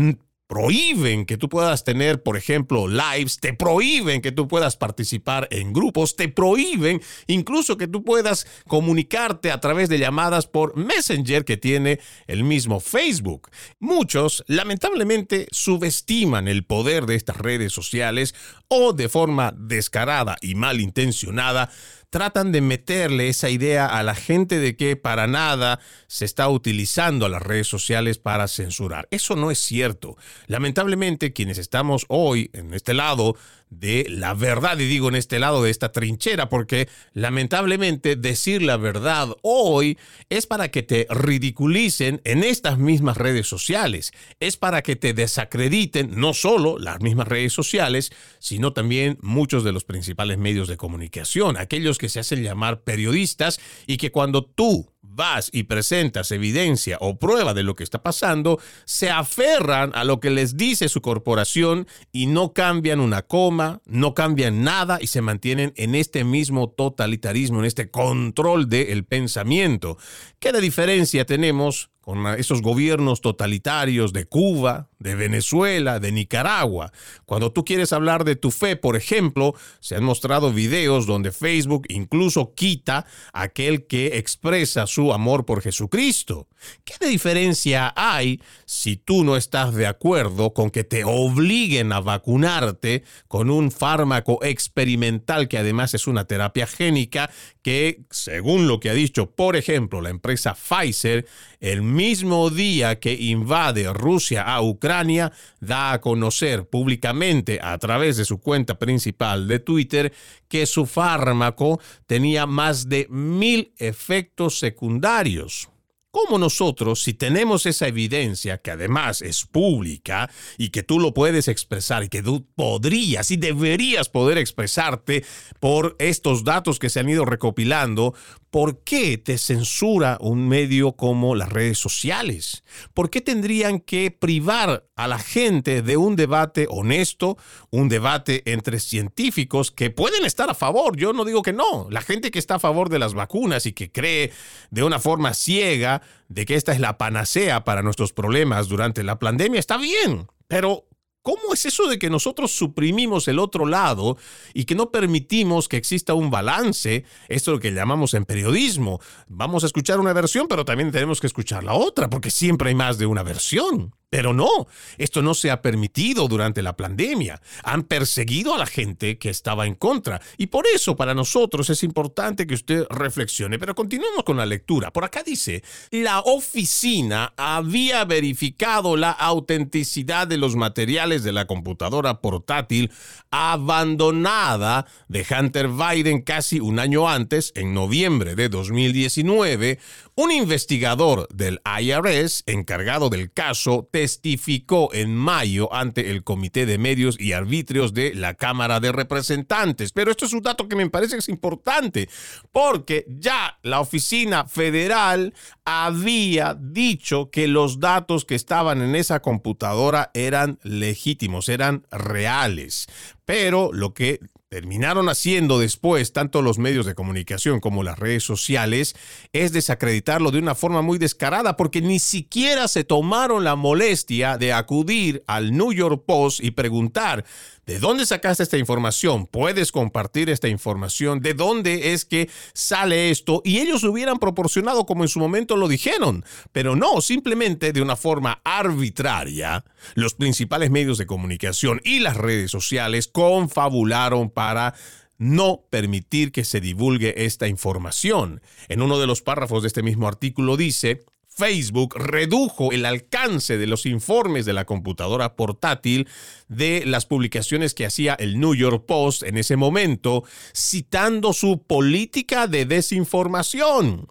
prohíben 0.47 1.27
que 1.27 1.37
tú 1.37 1.49
puedas 1.49 1.85
tener, 1.85 2.23
por 2.23 2.37
ejemplo, 2.37 2.87
lives, 2.87 3.39
te 3.41 3.53
prohíben 3.53 4.23
que 4.23 4.33
tú 4.33 4.47
puedas 4.47 4.77
participar 4.77 5.49
en 5.51 5.73
grupos, 5.73 6.17
te 6.17 6.29
prohíben 6.29 7.03
incluso 7.27 7.77
que 7.77 7.89
tú 7.89 8.05
puedas 8.05 8.47
comunicarte 8.69 9.51
a 9.51 9.61
través 9.61 9.89
de 9.89 9.99
llamadas 9.99 10.47
por 10.47 10.77
Messenger 10.77 11.45
que 11.45 11.57
tiene 11.57 12.01
el 12.27 12.45
mismo 12.45 12.81
Facebook. 12.81 13.51
Muchos, 13.81 14.45
lamentablemente, 14.47 15.49
subestiman 15.51 16.49
el 16.49 16.65
poder 16.65 17.07
de 17.07 17.17
estas 17.17 17.39
redes 17.39 17.73
sociales 17.73 18.35
o 18.69 18.93
de 18.93 19.09
forma 19.09 19.53
descarada 19.57 20.37
y 20.41 20.55
malintencionada 20.55 21.71
tratan 22.17 22.51
de 22.51 22.63
meterle 22.63 23.29
esa 23.29 23.51
idea 23.51 23.85
a 23.85 24.03
la 24.03 24.15
gente 24.15 24.59
de 24.59 24.75
que 24.75 24.97
para 24.97 25.27
nada 25.27 25.81
se 26.07 26.25
está 26.25 26.49
utilizando 26.49 27.27
a 27.27 27.29
las 27.29 27.43
redes 27.43 27.67
sociales 27.67 28.17
para 28.17 28.49
censurar. 28.49 29.07
Eso 29.11 29.37
no 29.37 29.51
es 29.51 29.59
cierto. 29.59 30.17
Lamentablemente, 30.47 31.35
quienes 31.35 31.59
estamos 31.59 32.07
hoy 32.09 32.49
en 32.55 32.73
este 32.73 32.95
lado 32.95 33.37
de 33.71 34.07
la 34.09 34.35
verdad, 34.35 34.79
y 34.79 34.87
digo 34.87 35.09
en 35.09 35.17
este 35.17 35.39
lado 35.39 35.63
de 35.63 35.71
esta 35.71 35.91
trinchera, 35.91 36.49
porque 36.49 36.89
lamentablemente 37.13 38.17
decir 38.17 38.63
la 38.63 38.77
verdad 38.77 39.29
hoy 39.43 39.99
es 40.29 40.47
para 40.47 40.71
que 40.71 40.83
te 40.83 41.07
ridiculicen 41.11 42.21
en 42.25 42.45
estas 42.45 42.79
mismas 42.79 43.17
redes 43.17 43.49
sociales, 43.49 44.13
es 44.41 44.57
para 44.57 44.83
que 44.83 44.97
te 44.97 45.15
desacrediten 45.15 46.13
no 46.19 46.33
solo 46.33 46.79
las 46.79 47.01
mismas 47.01 47.29
redes 47.29 47.53
sociales, 47.53 48.13
sino 48.39 48.73
también 48.73 49.19
muchos 49.21 49.65
de 49.65 49.73
los 49.73 49.85
principales 49.85 50.39
medios 50.39 50.69
de 50.69 50.77
comunicación, 50.77 51.57
aquellos 51.57 51.99
que 51.99 52.09
se 52.09 52.21
hacen 52.21 52.43
llamar 52.43 52.83
periodistas 52.83 53.59
y 53.87 53.97
que 53.97 54.13
cuando 54.13 54.45
tú 54.45 54.93
vas 55.17 55.51
y 55.53 55.65
presentas 55.65 56.31
evidencia 56.31 56.99
o 57.01 57.19
prueba 57.19 57.55
de 57.55 57.63
lo 57.63 57.75
que 57.75 57.83
está 57.83 58.03
pasando, 58.03 58.61
se 58.85 59.11
aferran 59.11 59.91
a 59.95 60.05
lo 60.05 60.21
que 60.21 60.31
les 60.31 60.57
dice 60.57 60.89
su 60.89 61.01
corporación 61.01 61.89
y 62.13 62.27
no 62.27 62.53
cambian 62.53 63.01
una 63.01 63.23
coma, 63.23 63.81
no 63.87 64.15
cambian 64.15 64.63
nada 64.63 64.99
y 65.01 65.09
se 65.09 65.23
mantienen 65.23 65.73
en 65.77 65.95
este 65.95 66.23
mismo 66.23 66.69
totalitarismo, 66.69 67.59
en 67.59 67.65
este 67.65 67.91
control 67.91 68.69
del 68.69 69.05
pensamiento. 69.05 69.99
¿Qué 70.39 70.53
de 70.53 70.61
diferencia 70.61 71.25
tenemos 71.25 71.91
con 72.07 72.25
esos 72.39 72.63
gobiernos 72.63 73.21
totalitarios 73.21 74.13
de 74.13 74.27
Cuba, 74.27 74.91
de 75.01 75.17
Venezuela, 75.17 75.99
de 75.99 76.13
Nicaragua. 76.13 76.93
Cuando 77.25 77.51
tú 77.51 77.65
quieres 77.65 77.93
hablar 77.93 78.23
de 78.23 78.37
tu 78.37 78.53
fe, 78.53 78.77
por 78.77 78.95
ejemplo, 78.95 79.57
se 79.81 79.97
han 79.97 80.05
mostrado 80.05 80.53
videos 80.53 81.07
donde 81.07 81.33
Facebook 81.33 81.85
incluso 81.89 82.55
quita 82.55 83.07
a 83.33 83.43
aquel 83.43 83.89
que 83.89 84.19
expresa 84.19 84.87
su 84.87 85.13
amor 85.13 85.45
por 85.45 85.63
Jesucristo. 85.63 86.47
¿Qué 86.85 87.09
diferencia 87.09 87.93
hay 87.97 88.41
si 88.67 88.97
tú 88.97 89.25
no 89.25 89.37
estás 89.37 89.75
de 89.75 89.89
acuerdo 89.89 90.55
con 90.55 90.71
que 90.71 90.85
te 90.85 91.03
obliguen 91.05 91.93
a 91.93 92.01
vacunarte 92.01 93.03
con 93.27 93.51
un 93.51 93.73
fármaco 93.73 94.39
experimental 94.43 95.49
que 95.49 95.59
además 95.59 95.93
es 95.95 96.07
una 96.07 96.25
terapia 96.25 96.69
génica 96.69 97.31
que, 97.63 98.05
según 98.11 98.69
lo 98.69 98.79
que 98.79 98.91
ha 98.91 98.95
dicho, 98.95 99.33
por 99.33 99.57
ejemplo, 99.57 100.01
la 100.01 100.11
empresa 100.11 100.55
Pfizer, 100.55 101.27
el 101.61 101.83
mismo 101.83 102.51
día 102.51 102.99
que 102.99 103.13
invade 103.15 103.93
Rusia 103.93 104.43
a 104.43 104.63
Ucrania, 104.63 105.33
da 105.61 105.93
a 105.93 106.01
conocer 106.01 106.69
públicamente 106.69 107.59
a 107.63 107.77
través 107.79 108.17
de 108.17 108.25
su 108.25 108.39
cuenta 108.39 108.79
principal 108.79 109.49
de 109.49 109.59
Twitter 109.59 110.13
que 110.49 110.67
su 110.67 110.87
fármaco 110.87 111.81
tenía 112.07 112.47
más 112.47 112.89
de 112.89 113.07
mil 113.11 113.73
efectos 113.79 114.59
secundarios. 114.59 115.69
¿Cómo 116.17 116.39
nosotros, 116.39 117.03
si 117.03 117.13
tenemos 117.13 117.67
esa 117.67 117.89
evidencia 117.89 118.57
que 118.57 118.71
además 118.71 119.21
es 119.21 119.45
pública 119.45 120.31
y 120.57 120.71
que 120.71 120.83
tú 120.83 120.99
lo 120.99 121.13
puedes 121.13 121.47
expresar 121.47 122.05
y 122.05 122.09
que 122.09 122.23
tú 122.23 122.47
podrías 122.55 123.31
y 123.31 123.37
deberías 123.37 124.09
poder 124.09 124.39
expresarte 124.39 125.27
por 125.61 125.95
estos 125.99 126.43
datos 126.43 126.79
que 126.79 126.89
se 126.89 127.01
han 127.01 127.11
ido 127.11 127.27
recopilando, 127.27 128.15
¿por 128.49 128.83
qué 128.83 129.19
te 129.19 129.37
censura 129.37 130.17
un 130.19 130.49
medio 130.49 130.93
como 130.93 131.35
las 131.35 131.51
redes 131.51 131.79
sociales? 131.79 132.65
¿Por 132.95 133.11
qué 133.11 133.21
tendrían 133.21 133.79
que 133.79 134.11
privar 134.11 134.86
a 134.97 135.07
la 135.07 135.19
gente 135.19 135.83
de 135.83 135.97
un 135.97 136.17
debate 136.17 136.67
honesto, 136.69 137.37
un 137.71 137.89
debate 137.89 138.43
entre 138.51 138.81
científicos 138.81 139.71
que 139.71 139.91
pueden 139.91 140.25
estar 140.25 140.51
a 140.51 140.55
favor? 140.55 140.97
Yo 140.97 141.13
no 141.13 141.25
digo 141.25 141.43
que 141.43 141.53
no. 141.53 141.87
La 141.91 142.01
gente 142.01 142.31
que 142.31 142.39
está 142.39 142.57
a 142.57 142.59
favor 142.59 142.89
de 142.89 142.99
las 142.99 143.15
vacunas 143.15 143.67
y 143.67 143.73
que 143.73 143.93
cree 143.93 144.33
de 144.71 144.83
una 144.83 144.99
forma 144.99 145.35
ciega 145.35 146.03
de 146.29 146.47
que 146.47 146.55
esta 146.55 146.73
es 146.73 146.81
la 146.81 146.99
panacea 146.99 147.63
para 147.63 147.83
nuestros 147.83 148.13
problemas 148.13 148.69
durante 148.69 149.03
la 149.03 149.19
pandemia 149.19 149.61
está 149.61 149.77
bien. 149.77 150.27
Pero 150.49 150.87
¿Cómo 151.27 151.55
es 151.55 151.67
eso 151.67 151.89
de 151.89 151.99
que 151.99 152.09
nosotros 152.09 152.53
suprimimos 152.53 153.27
el 153.27 153.41
otro 153.41 153.67
lado 153.67 154.17
y 154.55 154.63
que 154.63 154.77
no 154.77 154.93
permitimos 154.93 155.67
que 155.67 155.77
exista 155.77 156.15
un 156.15 156.31
balance? 156.31 157.05
Esto 157.27 157.51
es 157.51 157.55
lo 157.57 157.61
que 157.61 157.73
llamamos 157.73 158.15
en 158.15 158.25
periodismo. 158.25 159.01
Vamos 159.27 159.65
a 159.65 159.67
escuchar 159.67 159.99
una 159.99 160.13
versión, 160.13 160.47
pero 160.47 160.65
también 160.65 160.93
tenemos 160.93 161.21
que 161.21 161.27
escuchar 161.27 161.65
la 161.65 161.75
otra, 161.75 162.09
porque 162.09 162.31
siempre 162.31 162.69
hay 162.69 162.77
más 162.77 162.97
de 162.99 163.07
una 163.07 163.25
versión. 163.25 163.93
Pero 164.09 164.33
no, 164.33 164.69
esto 164.99 165.21
no 165.21 165.35
se 165.35 165.51
ha 165.51 165.63
permitido 165.63 166.29
durante 166.29 166.63
la 166.63 166.77
pandemia. 166.77 167.43
Han 167.65 167.83
perseguido 167.83 168.55
a 168.55 168.59
la 168.59 168.67
gente 168.67 169.19
que 169.19 169.31
estaba 169.31 169.67
en 169.67 169.75
contra. 169.75 170.21
Y 170.39 170.47
por 170.47 170.65
eso 170.73 170.95
para 170.95 171.13
nosotros 171.13 171.71
es 171.71 171.83
importante 171.83 172.47
que 172.47 172.55
usted 172.55 172.87
reflexione. 172.89 173.59
Pero 173.59 173.75
continuemos 173.75 174.23
con 174.23 174.37
la 174.37 174.47
lectura. 174.47 174.93
Por 174.93 175.05
acá 175.05 175.25
dice, 175.25 175.65
la 175.91 176.21
oficina 176.21 177.35
había 177.37 178.05
verificado 178.05 178.97
la 178.97 179.11
autenticidad 179.11 180.29
de 180.29 180.37
los 180.37 180.55
materiales 180.55 181.25
de 181.25 181.33
la 181.33 181.47
computadora 181.47 182.21
portátil 182.21 182.93
abandonada 183.33 184.87
de 185.09 185.27
Hunter 185.29 185.69
Biden 185.69 186.23
casi 186.23 186.61
un 186.61 186.79
año 186.79 187.09
antes, 187.09 187.53
en 187.57 187.75
noviembre 187.75 188.37
de 188.37 188.49
2019. 188.49 189.81
Un 190.15 190.31
investigador 190.31 191.29
del 191.35 191.61
IRS 191.81 192.45
encargado 192.47 193.11
del 193.11 193.33
caso 193.33 193.89
testificó 193.97 194.93
en 194.93 195.17
mayo 195.17 195.73
ante 195.73 196.11
el 196.11 196.23
Comité 196.23 196.67
de 196.67 196.77
Medios 196.77 197.19
y 197.19 197.33
Arbitrios 197.33 197.95
de 197.95 198.15
la 198.15 198.35
Cámara 198.35 198.79
de 198.79 198.93
Representantes. 198.93 199.93
Pero 199.93 200.11
esto 200.11 200.27
es 200.27 200.35
un 200.35 200.43
dato 200.43 200.69
que 200.69 200.77
me 200.77 200.91
parece 200.91 201.15
que 201.15 201.21
es 201.21 201.31
importante 201.31 202.07
porque 202.53 203.07
ya 203.09 203.59
la 203.63 203.81
oficina 203.81 204.47
federal 204.49 205.33
había 205.65 206.53
dicho 206.53 207.31
que 207.31 207.49
los 207.49 207.81
datos 207.81 208.27
que 208.27 208.35
estaban 208.35 208.83
en 208.83 208.97
esa 208.97 209.21
computadora 209.21 210.11
eran 210.13 210.59
legítimos, 210.63 211.49
eran 211.49 211.87
reales. 211.91 212.89
Pero 213.25 213.71
lo 213.73 213.95
que 213.95 214.21
terminaron 214.49 215.09
haciendo 215.09 215.59
después 215.59 216.13
tanto 216.13 216.41
los 216.41 216.59
medios 216.59 216.87
de 216.87 216.95
comunicación 216.95 217.59
como 217.59 217.83
las 217.83 217.99
redes 217.99 218.23
sociales 218.23 218.95
es 219.33 219.51
desacreditarlo 219.51 220.31
de 220.31 220.39
una 220.39 220.55
forma 220.55 220.83
muy 220.83 220.99
descarada 220.99 221.57
porque 221.57 221.83
ni 221.83 221.99
siquiera 221.99 222.69
se 222.69 222.85
tomaron 222.85 223.43
la 223.43 223.57
molestia 223.57 224.39
de 224.39 224.53
acudir 224.53 225.25
al 225.27 225.57
New 225.57 225.73
York 225.73 226.05
Post 226.07 226.45
y 226.45 226.53
preguntar 226.53 227.25
¿De 227.67 227.81
dónde 227.81 228.07
sacaste 228.07 228.45
esta 228.45 228.59
información? 228.59 229.27
¿Puedes 229.27 229.73
compartir 229.73 230.31
esta 230.31 230.47
información? 230.47 231.19
¿De 231.19 231.35
dónde 231.35 231.95
es 231.95 232.05
que 232.05 232.31
sale 232.53 233.11
esto? 233.11 233.43
Y 233.45 233.59
ellos 233.59 233.83
hubieran 233.83 234.21
proporcionado 234.21 234.87
como 234.87 235.03
en 235.03 235.09
su 235.09 235.19
momento 235.19 235.57
lo 235.57 235.67
dijeron, 235.67 236.25
pero 236.53 236.77
no, 236.77 237.01
simplemente 237.01 237.73
de 237.73 237.83
una 237.83 237.97
forma 237.97 238.41
arbitraria. 238.45 239.65
Los 239.97 240.15
principales 240.15 240.71
medios 240.71 240.97
de 240.97 241.07
comunicación 241.07 241.81
y 241.83 241.99
las 241.99 242.17
redes 242.17 242.53
sociales 242.53 243.09
confabularon 243.09 244.31
para 244.31 244.75
no 245.19 245.65
permitir 245.69 246.31
que 246.31 246.45
se 246.45 246.61
divulgue 246.61 247.25
esta 247.25 247.49
información. 247.49 248.43
En 248.69 248.81
uno 248.81 249.01
de 249.01 249.09
los 249.09 249.23
párrafos 249.23 249.63
de 249.63 249.69
este 249.69 249.83
mismo 249.83 250.07
artículo 250.07 250.57
dice, 250.57 251.05
Facebook 251.37 251.95
redujo 251.97 252.73
el 252.73 252.87
alcance 252.87 253.59
de 253.59 253.67
los 253.67 253.85
informes 253.85 254.47
de 254.47 254.55
la 254.55 254.65
computadora 254.65 255.37
portátil 255.37 256.09
de 256.49 256.85
las 256.87 257.05
publicaciones 257.05 257.75
que 257.75 257.85
hacía 257.85 258.15
el 258.15 258.41
New 258.41 258.55
York 258.55 258.87
Post 258.87 259.23
en 259.23 259.37
ese 259.37 259.57
momento, 259.57 260.25
citando 260.55 261.35
su 261.35 261.63
política 261.63 262.47
de 262.47 262.65
desinformación. 262.65 264.09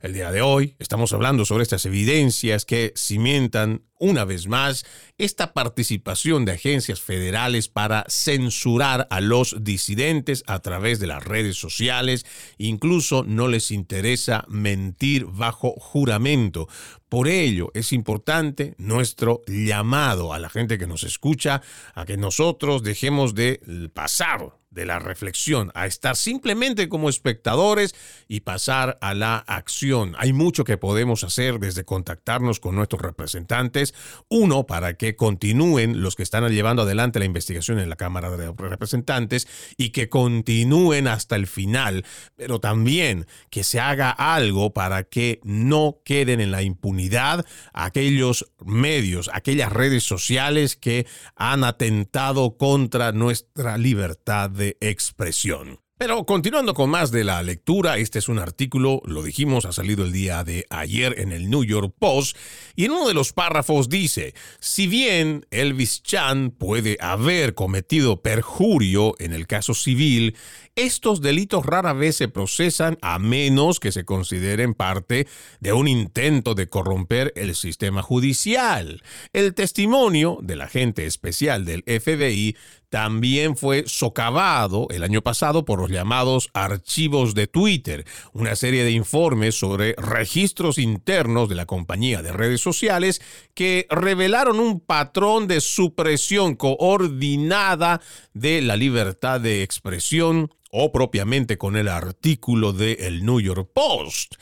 El 0.02 0.13
día 0.13 0.32
de 0.32 0.41
hoy 0.41 0.76
estamos 0.80 1.13
hablando 1.13 1.46
sobre 1.46 1.63
estas 1.63 1.86
evidencias 1.86 2.65
que 2.65 2.93
cimentan 2.96 3.84
una 4.00 4.26
vez 4.26 4.48
más 4.48 4.86
esta 5.17 5.54
participación 5.54 6.46
de 6.46 6.54
agencias 6.54 7.02
federales 7.02 7.67
para 7.67 8.06
censurar 8.08 9.08
a 9.10 9.22
los 9.22 9.63
disidentes 9.63 10.43
a 10.48 10.60
través 10.60 11.00
de 11.00 11.08
las 11.08 11.24
redes 11.24 11.58
sociales. 11.58 12.26
Incluso 12.58 13.24
no 13.24 13.48
les 13.48 13.72
interesa 13.72 14.46
mentir 14.48 15.26
bajo 15.26 15.72
juramento. 15.72 16.67
Por 17.10 17.28
ello 17.28 17.72
es 17.74 17.93
importante 17.93 18.76
nuestro 18.78 19.41
llamado 19.48 20.34
a 20.34 20.39
la 20.39 20.50
gente 20.50 20.78
que 20.78 20.88
nos 20.88 21.04
escucha 21.04 21.62
a 21.96 22.06
que 22.06 22.17
nosotros 22.17 22.84
dejemos 22.84 23.34
de 23.34 23.89
pasar 23.93 24.58
de 24.77 24.85
la 24.85 24.99
reflexión 24.99 25.71
a 25.73 25.87
estar 25.87 26.15
simplemente 26.15 26.87
como 26.87 27.09
espectadores 27.09 27.95
y 28.27 28.41
pasar 28.41 28.99
a 29.01 29.15
la 29.15 29.37
acción. 29.37 30.15
Hay 30.19 30.33
mucho 30.33 30.63
que 30.63 30.77
podemos 30.77 31.23
hacer 31.23 31.59
desde 31.59 31.83
contactarnos 31.83 32.59
con 32.59 32.75
nuestros 32.75 33.01
representantes, 33.01 33.95
uno 34.29 34.67
para 34.67 34.93
que 34.93 35.15
continúen 35.15 36.01
los 36.01 36.15
que 36.15 36.21
están 36.21 36.47
llevando 36.47 36.83
adelante 36.83 37.17
la 37.17 37.25
investigación 37.25 37.79
en 37.79 37.89
la 37.89 37.95
Cámara 37.95 38.29
de 38.37 38.53
Representantes 38.55 39.47
y 39.77 39.89
que 39.89 40.09
continúen 40.09 41.07
hasta 41.07 41.35
el 41.35 41.47
final, 41.47 42.05
pero 42.35 42.59
también 42.59 43.25
que 43.49 43.63
se 43.63 43.79
haga 43.79 44.11
algo 44.11 44.73
para 44.73 45.03
que 45.03 45.39
no 45.43 46.01
queden 46.05 46.39
en 46.39 46.51
la 46.51 46.61
impunidad 46.61 47.45
aquellos 47.73 48.51
medios, 48.63 49.31
aquellas 49.33 49.73
redes 49.73 50.03
sociales 50.03 50.75
que 50.75 51.07
han 51.35 51.63
atentado 51.63 52.57
contra 52.57 53.11
nuestra 53.11 53.79
libertad 53.79 54.51
de 54.51 54.66
expresión. 54.82 55.80
Pero 55.99 56.27
continuando 56.27 56.75
con 56.75 56.91
más 56.91 57.10
de 57.10 57.23
la 57.23 57.41
lectura, 57.41 57.97
este 57.97 58.19
es 58.19 58.30
un 58.30 58.38
artículo, 58.38 59.01
lo 59.06 59.23
dijimos, 59.23 59.65
ha 59.65 59.71
salido 59.71 60.06
el 60.06 60.12
día 60.12 60.43
de 60.43 60.67
ayer 60.69 61.19
en 61.19 61.32
el 61.32 61.49
New 61.49 61.63
York 61.63 61.91
Post, 61.97 62.38
y 62.75 62.86
en 62.86 62.91
uno 62.91 63.08
de 63.08 63.15
los 63.15 63.34
párrafos 63.34 63.89
dice, 63.89 64.36
si 64.60 64.86
bien 64.86 65.47
Elvis 65.49 66.03
Chan 66.03 66.51
puede 66.51 66.97
haber 66.99 67.56
cometido 67.56 68.21
perjurio 68.21 69.15
en 69.17 69.34
el 69.34 69.47
caso 69.47 69.73
civil, 69.73 70.36
estos 70.75 71.21
delitos 71.21 71.65
rara 71.65 71.93
vez 71.93 72.17
se 72.17 72.27
procesan 72.27 72.99
a 73.01 73.17
menos 73.17 73.80
que 73.80 73.91
se 73.91 74.06
consideren 74.06 74.75
parte 74.75 75.27
de 75.60 75.73
un 75.73 75.88
intento 75.88 76.53
de 76.53 76.69
corromper 76.69 77.34
el 77.36 77.56
sistema 77.56 78.03
judicial. 78.03 79.01
El 79.34 79.56
testimonio 79.56 80.38
del 80.43 80.62
agente 80.62 81.08
especial 81.08 81.65
del 81.65 81.82
FBI 81.82 82.56
también 82.89 83.58
fue 83.58 83.84
socavado 83.88 84.88
el 84.89 85.04
año 85.04 85.21
pasado 85.21 85.65
por 85.65 85.80
los 85.80 85.91
llamados 85.91 86.50
archivos 86.54 87.34
de 87.36 87.47
Twitter, 87.47 88.06
una 88.34 88.56
serie 88.56 88.84
de 88.84 88.91
informes 88.91 89.60
sobre 89.60 89.93
registros 89.97 90.78
internos 90.78 91.50
de 91.50 91.56
la 91.56 91.65
compañía 91.65 92.21
de 92.21 92.32
redes 92.32 92.62
sociales 92.62 93.21
que 93.54 93.88
revelaron 93.89 94.60
un 94.60 94.80
patrón 94.80 95.47
de 95.47 95.62
supresión 95.62 96.56
coordinada 96.56 98.02
de 98.34 98.62
la 98.62 98.78
libertad 98.78 99.41
de 99.41 99.63
expresión 99.63 100.54
o 100.71 100.91
propiamente 100.91 101.58
con 101.58 101.76
el 101.76 101.88
artículo 101.88 102.73
de 102.73 102.93
El 102.93 103.26
New 103.26 103.39
York 103.39 103.69
Post. 103.73 104.36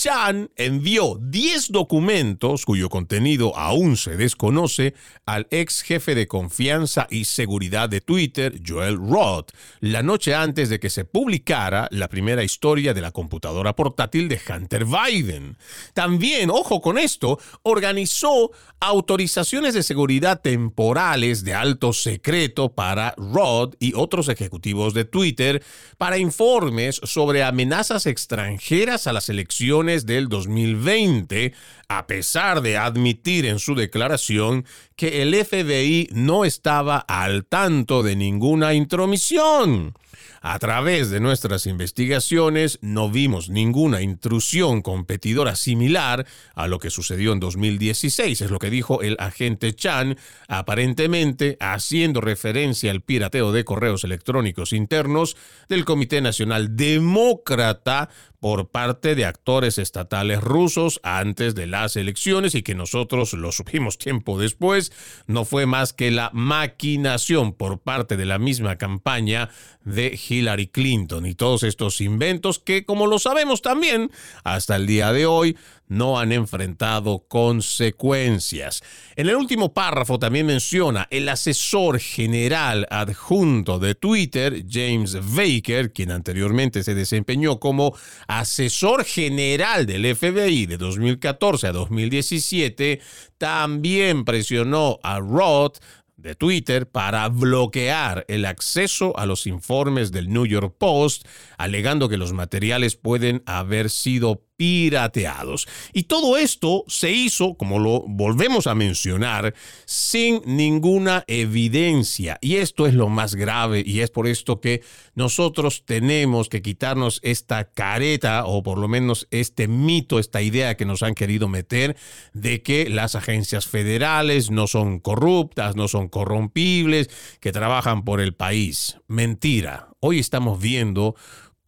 Chan 0.00 0.48
envió 0.54 1.18
10 1.20 1.72
documentos 1.72 2.64
cuyo 2.64 2.88
contenido 2.88 3.56
aún 3.56 3.96
se 3.96 4.16
desconoce 4.16 4.94
al 5.26 5.48
ex 5.50 5.82
jefe 5.82 6.14
de 6.14 6.28
confianza 6.28 7.08
y 7.10 7.24
seguridad 7.24 7.88
de 7.88 8.00
Twitter, 8.00 8.60
Joel 8.64 8.96
Roth, 8.96 9.50
la 9.80 10.04
noche 10.04 10.36
antes 10.36 10.68
de 10.68 10.78
que 10.78 10.88
se 10.88 11.04
publicara 11.04 11.88
la 11.90 12.06
primera 12.06 12.44
historia 12.44 12.94
de 12.94 13.00
la 13.00 13.10
computadora 13.10 13.74
portátil 13.74 14.28
de 14.28 14.40
Hunter 14.48 14.84
Biden. 14.84 15.56
También, 15.94 16.48
ojo 16.50 16.80
con 16.80 16.96
esto, 16.96 17.40
organizó 17.64 18.52
autorizaciones 18.78 19.74
de 19.74 19.82
seguridad 19.82 20.40
temporales 20.40 21.42
de 21.42 21.54
alto 21.54 21.92
secreto 21.92 22.68
para 22.68 23.16
Roth 23.16 23.74
y 23.80 23.94
otros 23.94 24.28
ejecutivos 24.28 24.94
de 24.94 25.06
Twitter 25.06 25.60
para 25.96 26.18
informes 26.18 27.00
sobre 27.02 27.42
amenazas 27.42 28.06
extranjeras 28.06 29.08
a 29.08 29.12
las 29.12 29.28
elecciones 29.28 29.87
del 29.88 30.28
2020, 30.28 31.54
a 31.88 32.06
pesar 32.06 32.60
de 32.60 32.76
admitir 32.76 33.46
en 33.46 33.58
su 33.58 33.74
declaración 33.74 34.66
que 34.96 35.22
el 35.22 35.34
FBI 35.34 36.10
no 36.12 36.44
estaba 36.44 36.98
al 36.98 37.46
tanto 37.46 38.02
de 38.02 38.14
ninguna 38.14 38.74
intromisión. 38.74 39.94
A 40.40 40.58
través 40.58 41.10
de 41.10 41.20
nuestras 41.20 41.66
investigaciones 41.66 42.78
no 42.82 43.10
vimos 43.10 43.48
ninguna 43.50 44.02
intrusión 44.02 44.82
competidora 44.82 45.56
similar 45.56 46.26
a 46.54 46.68
lo 46.68 46.78
que 46.78 46.90
sucedió 46.90 47.32
en 47.32 47.40
2016, 47.40 48.40
es 48.40 48.50
lo 48.50 48.58
que 48.58 48.70
dijo 48.70 49.02
el 49.02 49.16
agente 49.18 49.74
Chan, 49.74 50.16
aparentemente 50.46 51.56
haciendo 51.60 52.20
referencia 52.20 52.90
al 52.90 53.02
pirateo 53.02 53.52
de 53.52 53.64
correos 53.64 54.04
electrónicos 54.04 54.72
internos 54.72 55.36
del 55.68 55.84
Comité 55.84 56.20
Nacional 56.20 56.76
Demócrata 56.76 58.08
por 58.40 58.68
parte 58.68 59.14
de 59.14 59.24
actores 59.24 59.78
estatales 59.78 60.40
rusos 60.40 61.00
antes 61.02 61.54
de 61.54 61.66
las 61.66 61.96
elecciones 61.96 62.54
y 62.54 62.62
que 62.62 62.74
nosotros 62.74 63.32
lo 63.32 63.52
supimos 63.52 63.98
tiempo 63.98 64.38
después, 64.38 64.92
no 65.26 65.44
fue 65.44 65.66
más 65.66 65.92
que 65.92 66.10
la 66.10 66.30
maquinación 66.32 67.52
por 67.52 67.80
parte 67.80 68.16
de 68.16 68.26
la 68.26 68.38
misma 68.38 68.76
campaña 68.76 69.50
de 69.84 70.07
Hillary 70.16 70.68
Clinton 70.68 71.26
y 71.26 71.34
todos 71.34 71.62
estos 71.62 72.00
inventos 72.00 72.58
que, 72.58 72.84
como 72.84 73.06
lo 73.06 73.18
sabemos 73.18 73.62
también, 73.62 74.10
hasta 74.44 74.76
el 74.76 74.86
día 74.86 75.12
de 75.12 75.26
hoy 75.26 75.56
no 75.88 76.18
han 76.18 76.32
enfrentado 76.32 77.24
consecuencias. 77.28 78.82
En 79.16 79.28
el 79.28 79.36
último 79.36 79.72
párrafo 79.72 80.18
también 80.18 80.46
menciona 80.46 81.08
el 81.10 81.28
asesor 81.28 81.98
general 81.98 82.86
adjunto 82.90 83.78
de 83.78 83.94
Twitter, 83.94 84.64
James 84.68 85.16
Baker, 85.34 85.92
quien 85.92 86.10
anteriormente 86.10 86.82
se 86.82 86.94
desempeñó 86.94 87.58
como 87.58 87.96
asesor 88.26 89.04
general 89.04 89.86
del 89.86 90.14
FBI 90.14 90.66
de 90.66 90.76
2014 90.76 91.68
a 91.68 91.72
2017, 91.72 93.00
también 93.38 94.24
presionó 94.24 94.98
a 95.02 95.20
Roth 95.20 95.78
de 96.18 96.34
Twitter 96.34 96.90
para 96.90 97.28
bloquear 97.28 98.24
el 98.28 98.44
acceso 98.44 99.16
a 99.16 99.24
los 99.24 99.46
informes 99.46 100.12
del 100.12 100.28
New 100.28 100.46
York 100.46 100.74
Post, 100.76 101.26
alegando 101.56 102.08
que 102.08 102.18
los 102.18 102.32
materiales 102.32 102.96
pueden 102.96 103.42
haber 103.46 103.88
sido 103.88 104.47
pirateados. 104.58 105.68
Y 105.92 106.02
todo 106.02 106.36
esto 106.36 106.84
se 106.88 107.12
hizo, 107.12 107.54
como 107.54 107.78
lo 107.78 108.02
volvemos 108.06 108.66
a 108.66 108.74
mencionar, 108.74 109.54
sin 109.86 110.42
ninguna 110.44 111.24
evidencia. 111.28 112.38
Y 112.40 112.56
esto 112.56 112.86
es 112.86 112.92
lo 112.92 113.08
más 113.08 113.36
grave 113.36 113.84
y 113.86 114.00
es 114.00 114.10
por 114.10 114.26
esto 114.26 114.60
que 114.60 114.82
nosotros 115.14 115.84
tenemos 115.86 116.48
que 116.48 116.60
quitarnos 116.60 117.20
esta 117.22 117.70
careta 117.70 118.46
o 118.46 118.64
por 118.64 118.78
lo 118.78 118.88
menos 118.88 119.28
este 119.30 119.68
mito, 119.68 120.18
esta 120.18 120.42
idea 120.42 120.76
que 120.76 120.84
nos 120.84 121.04
han 121.04 121.14
querido 121.14 121.46
meter 121.46 121.96
de 122.32 122.60
que 122.62 122.90
las 122.90 123.14
agencias 123.14 123.68
federales 123.68 124.50
no 124.50 124.66
son 124.66 124.98
corruptas, 124.98 125.76
no 125.76 125.86
son 125.86 126.08
corrompibles, 126.08 127.10
que 127.38 127.52
trabajan 127.52 128.04
por 128.04 128.20
el 128.20 128.34
país. 128.34 128.98
Mentira. 129.06 129.88
Hoy 130.00 130.18
estamos 130.18 130.60
viendo 130.60 131.16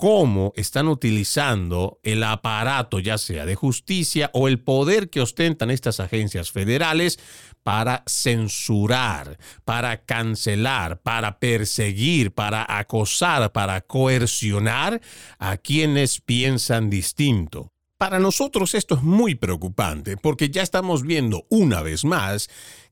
cómo 0.01 0.55
están 0.57 0.89
utilizando 0.89 2.01
el 2.03 2.25
aparato, 2.25 3.01
ya 3.01 3.19
sea 3.19 3.45
de 3.45 3.55
justicia 3.55 4.31
o 4.33 4.49
el 4.49 4.59
poder 4.59 5.11
que 5.11 5.21
ostentan 5.21 5.71
estas 5.71 6.01
agencias 6.01 6.51
federales 6.51 7.21
para 7.63 8.03
censurar, 8.07 9.39
para 9.67 10.07
cancelar, 10.07 11.03
para 11.03 11.39
perseguir, 11.39 12.33
para 12.33 12.65
acosar, 12.79 13.53
para 13.53 13.83
coercionar 13.83 15.03
a 15.39 15.59
quienes 15.59 16.23
piensan 16.23 16.89
distinto. 16.89 17.69
Para 17.99 18.19
nosotros 18.19 18.75
esto 18.75 18.95
es 18.95 19.03
muy 19.03 19.35
preocupante 19.35 20.17
porque 20.17 20.49
ya 20.49 20.63
estamos 20.63 21.03
viendo 21.03 21.45
una 21.51 21.83
vez 21.83 22.07
más 22.07 22.49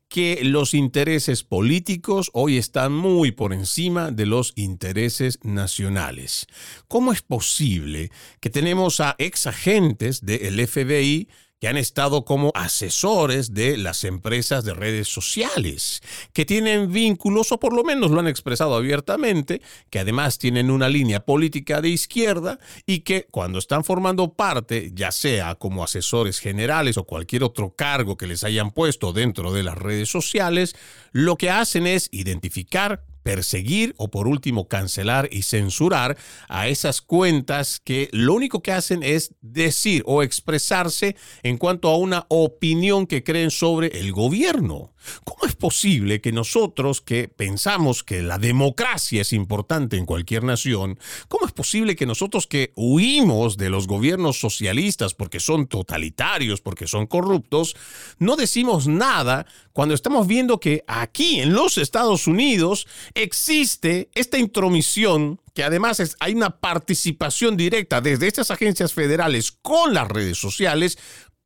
que 0.08 0.40
los 0.42 0.74
intereses 0.74 1.44
políticos 1.44 2.30
hoy 2.32 2.56
están 2.56 2.92
muy 2.92 3.30
por 3.30 3.52
encima 3.52 4.10
de 4.10 4.26
los 4.26 4.52
intereses 4.56 5.38
nacionales. 5.42 6.46
¿Cómo 6.88 7.12
es 7.12 7.22
posible 7.22 8.10
que 8.40 8.50
tenemos 8.50 9.00
a 9.00 9.14
ex 9.18 9.46
agentes 9.46 10.24
del 10.24 10.66
FBI 10.66 11.28
que 11.60 11.68
han 11.68 11.76
estado 11.76 12.24
como 12.24 12.52
asesores 12.54 13.52
de 13.52 13.76
las 13.76 14.04
empresas 14.04 14.64
de 14.64 14.74
redes 14.74 15.08
sociales, 15.08 16.00
que 16.32 16.44
tienen 16.44 16.92
vínculos, 16.92 17.52
o 17.52 17.58
por 17.58 17.72
lo 17.72 17.82
menos 17.84 18.10
lo 18.10 18.20
han 18.20 18.28
expresado 18.28 18.76
abiertamente, 18.76 19.60
que 19.90 19.98
además 19.98 20.38
tienen 20.38 20.70
una 20.70 20.88
línea 20.88 21.24
política 21.24 21.80
de 21.80 21.88
izquierda 21.88 22.58
y 22.86 23.00
que 23.00 23.26
cuando 23.30 23.58
están 23.58 23.84
formando 23.84 24.34
parte, 24.34 24.92
ya 24.94 25.10
sea 25.10 25.56
como 25.56 25.82
asesores 25.82 26.38
generales 26.38 26.96
o 26.96 27.04
cualquier 27.04 27.42
otro 27.42 27.74
cargo 27.74 28.16
que 28.16 28.26
les 28.26 28.44
hayan 28.44 28.70
puesto 28.70 29.12
dentro 29.12 29.52
de 29.52 29.62
las 29.62 29.76
redes 29.76 30.08
sociales, 30.08 30.76
lo 31.12 31.36
que 31.36 31.50
hacen 31.50 31.86
es 31.86 32.08
identificar 32.12 33.04
perseguir 33.28 33.94
o 33.98 34.08
por 34.08 34.26
último 34.26 34.68
cancelar 34.68 35.28
y 35.30 35.42
censurar 35.42 36.16
a 36.48 36.68
esas 36.68 37.02
cuentas 37.02 37.78
que 37.78 38.08
lo 38.10 38.32
único 38.32 38.62
que 38.62 38.72
hacen 38.72 39.02
es 39.02 39.34
decir 39.42 40.02
o 40.06 40.22
expresarse 40.22 41.14
en 41.42 41.58
cuanto 41.58 41.90
a 41.90 41.98
una 41.98 42.24
opinión 42.28 43.06
que 43.06 43.22
creen 43.22 43.50
sobre 43.50 43.88
el 44.00 44.12
gobierno. 44.12 44.94
¿Cómo 45.24 45.46
es 45.46 45.54
posible 45.54 46.20
que 46.20 46.32
nosotros 46.32 47.00
que 47.00 47.28
pensamos 47.28 48.02
que 48.02 48.22
la 48.22 48.38
democracia 48.38 49.22
es 49.22 49.32
importante 49.32 49.96
en 49.96 50.06
cualquier 50.06 50.44
nación, 50.44 50.98
cómo 51.28 51.46
es 51.46 51.52
posible 51.52 51.96
que 51.96 52.06
nosotros 52.06 52.46
que 52.46 52.72
huimos 52.76 53.56
de 53.56 53.70
los 53.70 53.86
gobiernos 53.86 54.38
socialistas 54.38 55.14
porque 55.14 55.40
son 55.40 55.66
totalitarios, 55.66 56.60
porque 56.60 56.86
son 56.86 57.06
corruptos, 57.06 57.76
no 58.18 58.36
decimos 58.36 58.86
nada 58.86 59.46
cuando 59.72 59.94
estamos 59.94 60.26
viendo 60.26 60.60
que 60.60 60.82
aquí 60.86 61.40
en 61.40 61.52
los 61.52 61.78
Estados 61.78 62.26
Unidos 62.26 62.86
existe 63.14 64.10
esta 64.14 64.38
intromisión 64.38 65.40
que 65.54 65.64
además 65.64 66.16
hay 66.20 66.34
una 66.34 66.60
participación 66.60 67.56
directa 67.56 68.00
desde 68.00 68.28
estas 68.28 68.52
agencias 68.52 68.92
federales 68.92 69.50
con 69.50 69.92
las 69.92 70.06
redes 70.06 70.38
sociales 70.38 70.98